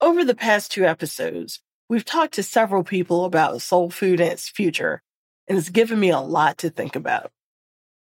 Over 0.00 0.24
the 0.24 0.34
past 0.34 0.70
two 0.70 0.84
episodes, 0.84 1.60
we've 1.88 2.04
talked 2.04 2.34
to 2.34 2.42
several 2.42 2.84
people 2.84 3.24
about 3.24 3.62
soul 3.62 3.90
food 3.90 4.20
and 4.20 4.30
its 4.30 4.48
future, 4.48 5.02
and 5.48 5.56
it's 5.56 5.70
given 5.70 5.98
me 5.98 6.10
a 6.10 6.20
lot 6.20 6.58
to 6.58 6.70
think 6.70 6.94
about. 6.96 7.30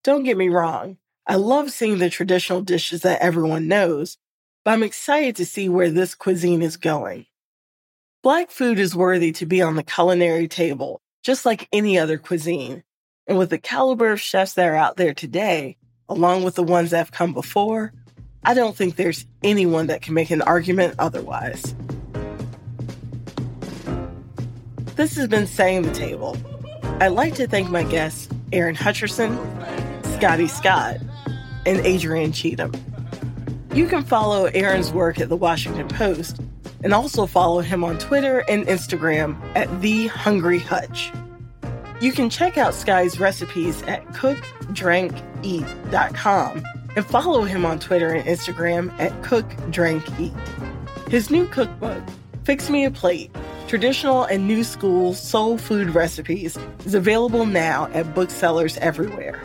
Don't 0.03 0.23
get 0.23 0.37
me 0.37 0.49
wrong, 0.49 0.97
I 1.25 1.35
love 1.35 1.71
seeing 1.71 1.97
the 1.97 2.09
traditional 2.09 2.61
dishes 2.61 3.01
that 3.01 3.21
everyone 3.21 3.67
knows, 3.67 4.17
but 4.63 4.71
I'm 4.71 4.83
excited 4.83 5.37
to 5.37 5.45
see 5.45 5.69
where 5.69 5.89
this 5.89 6.13
cuisine 6.13 6.61
is 6.61 6.77
going. 6.77 7.25
Black 8.21 8.51
food 8.51 8.79
is 8.79 8.95
worthy 8.95 9.31
to 9.33 9.45
be 9.45 9.61
on 9.61 9.75
the 9.75 9.83
culinary 9.83 10.47
table, 10.47 11.01
just 11.25 11.43
like 11.43 11.67
any 11.73 11.97
other 11.97 12.19
cuisine. 12.19 12.83
And 13.25 13.39
with 13.39 13.49
the 13.49 13.57
caliber 13.57 14.11
of 14.11 14.21
chefs 14.21 14.53
that 14.53 14.67
are 14.67 14.75
out 14.75 14.95
there 14.95 15.15
today, 15.15 15.75
along 16.07 16.43
with 16.43 16.53
the 16.53 16.63
ones 16.63 16.91
that 16.91 16.99
have 16.99 17.11
come 17.11 17.33
before, 17.33 17.91
I 18.43 18.53
don't 18.53 18.75
think 18.75 18.95
there's 18.95 19.25
anyone 19.43 19.87
that 19.87 20.03
can 20.03 20.13
make 20.13 20.29
an 20.29 20.43
argument 20.43 20.93
otherwise. 20.99 21.73
This 24.95 25.15
has 25.15 25.27
been 25.27 25.47
Setting 25.47 25.81
the 25.81 25.91
Table. 25.91 26.37
I'd 27.01 27.07
like 27.07 27.33
to 27.35 27.47
thank 27.47 27.71
my 27.71 27.83
guests, 27.83 28.29
Aaron 28.53 28.75
Hutcherson, 28.75 29.35
Scotty 30.17 30.47
Scott, 30.47 30.97
and 31.65 31.79
Adrienne 31.79 32.33
Cheatham. 32.33 32.71
You 33.73 33.87
can 33.87 34.03
follow 34.03 34.45
Aaron's 34.45 34.91
work 34.91 35.19
at 35.19 35.29
the 35.29 35.35
Washington 35.35 35.87
Post 35.87 36.39
and 36.83 36.93
also 36.93 37.25
follow 37.25 37.61
him 37.61 37.83
on 37.83 37.97
Twitter 37.97 38.43
and 38.49 38.67
Instagram 38.67 39.39
at 39.55 39.81
The 39.81 40.07
Hungry 40.07 40.59
Hutch. 40.59 41.11
You 42.01 42.11
can 42.11 42.29
check 42.29 42.57
out 42.57 42.73
Sky's 42.73 43.17
recipes 43.19 43.81
at 43.83 44.05
cookdrankeat.com 44.07 46.63
and 46.95 47.05
follow 47.05 47.43
him 47.43 47.65
on 47.65 47.79
Twitter 47.79 48.11
and 48.11 48.27
Instagram 48.27 48.91
at 48.99 49.11
cookdrankeat. 49.21 51.09
His 51.09 51.29
new 51.29 51.47
cookbook, 51.47 52.03
Fix 52.43 52.69
Me 52.69 52.85
a 52.85 52.91
Plate 52.91 53.31
Traditional 53.67 54.25
and 54.25 54.47
New 54.47 54.63
School 54.63 55.15
Soul 55.15 55.57
Food 55.57 55.95
Recipes, 55.95 56.57
is 56.85 56.93
available 56.93 57.45
now 57.45 57.87
at 57.93 58.13
booksellers 58.13 58.77
everywhere. 58.77 59.41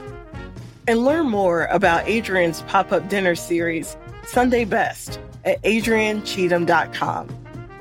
And 0.86 1.04
learn 1.04 1.26
more 1.26 1.66
about 1.66 2.06
Adrienne's 2.06 2.62
pop 2.62 2.92
up 2.92 3.08
dinner 3.08 3.34
series, 3.34 3.96
Sunday 4.26 4.64
Best, 4.64 5.18
at 5.44 5.62
adriennecheatham.com 5.62 7.28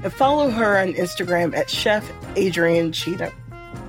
And 0.04 0.13
follow 0.13 0.50
her 0.50 0.78
on 0.80 0.93
Instagram 0.93 1.56
at 1.56 1.69
Chef 1.69 2.10
Adrienne 2.38 2.91
Cheatham. 2.91 3.34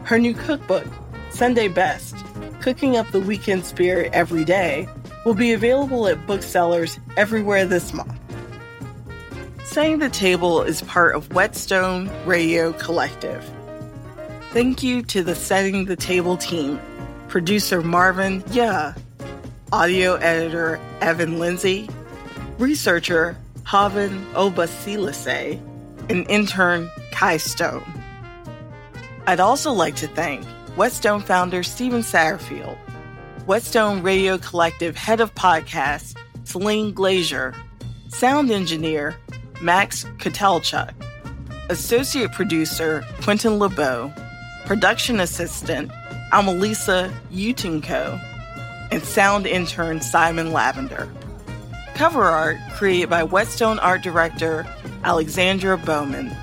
Her 0.04 0.18
new 0.18 0.34
cookbook, 0.34 0.86
Sunday 1.30 1.68
Best 1.68 2.16
Cooking 2.60 2.96
Up 2.96 3.10
the 3.10 3.20
Weekend 3.20 3.64
Spirit 3.64 4.12
Every 4.12 4.44
Day, 4.44 4.88
will 5.24 5.34
be 5.34 5.52
available 5.52 6.06
at 6.08 6.26
booksellers 6.26 6.98
everywhere 7.16 7.64
this 7.66 7.92
month. 7.92 8.14
Setting 9.64 9.98
the 9.98 10.08
Table 10.08 10.62
is 10.62 10.82
part 10.82 11.14
of 11.14 11.32
Whetstone 11.32 12.10
Radio 12.26 12.72
Collective. 12.72 13.48
Thank 14.50 14.82
you 14.82 15.02
to 15.04 15.22
the 15.22 15.34
Setting 15.34 15.84
the 15.84 15.94
Table 15.94 16.36
team, 16.36 16.80
producer 17.28 17.80
Marvin 17.80 18.42
Yeah, 18.50 18.94
audio 19.72 20.16
editor 20.16 20.80
Evan 21.00 21.38
Lindsay, 21.38 21.88
researcher 22.58 23.36
Haven 23.70 24.26
Obasilase, 24.32 25.60
and 26.08 26.28
intern 26.28 26.90
Kai 27.12 27.36
Stone. 27.36 27.84
I'd 29.28 29.38
also 29.38 29.70
like 29.70 29.94
to 29.96 30.08
thank 30.08 30.44
Whetstone 30.74 31.20
founder 31.20 31.62
Stephen 31.62 32.00
Satterfield, 32.00 32.76
Whetstone 33.46 34.02
Radio 34.02 34.38
Collective 34.38 34.96
head 34.96 35.20
of 35.20 35.32
podcasts 35.36 36.16
Celine 36.42 36.92
Glazier, 36.92 37.54
sound 38.08 38.50
engineer 38.50 39.14
Max 39.62 40.02
Kotelchuk, 40.18 40.92
associate 41.68 42.32
producer 42.32 43.04
Quentin 43.22 43.60
LeBeau, 43.60 44.12
production 44.66 45.20
assistant 45.20 45.92
Amelisa 46.32 47.08
Utinko, 47.30 48.18
and 48.90 49.04
sound 49.04 49.46
intern 49.46 50.00
Simon 50.00 50.52
Lavender. 50.52 51.08
Cover 52.00 52.22
art 52.22 52.56
created 52.70 53.10
by 53.10 53.22
Whetstone 53.22 53.78
art 53.78 54.00
director 54.02 54.64
Alexandra 55.04 55.76
Bowman. 55.76 56.34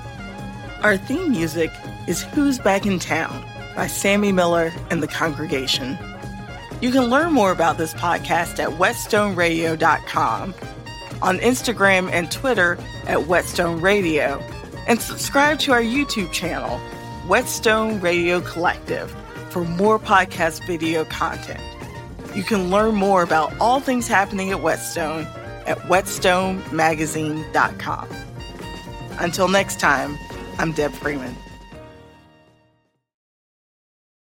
Our 0.84 0.96
theme 0.96 1.32
music 1.32 1.72
is 2.06 2.22
Who's 2.22 2.60
Back 2.60 2.86
in 2.86 3.00
Town 3.00 3.44
by 3.74 3.88
Sammy 3.88 4.30
Miller 4.30 4.72
and 4.88 5.02
the 5.02 5.08
Congregation. 5.08 5.98
You 6.80 6.92
can 6.92 7.06
learn 7.06 7.32
more 7.32 7.50
about 7.50 7.76
this 7.76 7.92
podcast 7.94 8.60
at 8.60 8.78
whetstoneradio.com, 8.78 10.54
on 11.22 11.38
Instagram 11.38 12.08
and 12.12 12.30
Twitter 12.30 12.78
at 13.08 13.26
Whetstone 13.26 13.80
Radio, 13.80 14.38
and 14.86 15.00
subscribe 15.00 15.58
to 15.58 15.72
our 15.72 15.82
YouTube 15.82 16.30
channel, 16.30 16.78
Whetstone 17.26 17.98
Radio 17.98 18.40
Collective, 18.42 19.10
for 19.50 19.64
more 19.64 19.98
podcast 19.98 20.64
video 20.68 21.04
content. 21.06 21.60
You 22.36 22.44
can 22.44 22.70
learn 22.70 22.94
more 22.94 23.24
about 23.24 23.52
all 23.58 23.80
things 23.80 24.06
happening 24.06 24.52
at 24.52 24.62
Whetstone 24.62 25.26
at 25.68 25.78
whetstonemagazine.com. 25.80 28.08
Until 29.20 29.48
next 29.48 29.78
time, 29.78 30.18
I'm 30.58 30.72
Deb 30.72 30.92
Freeman. 30.92 31.36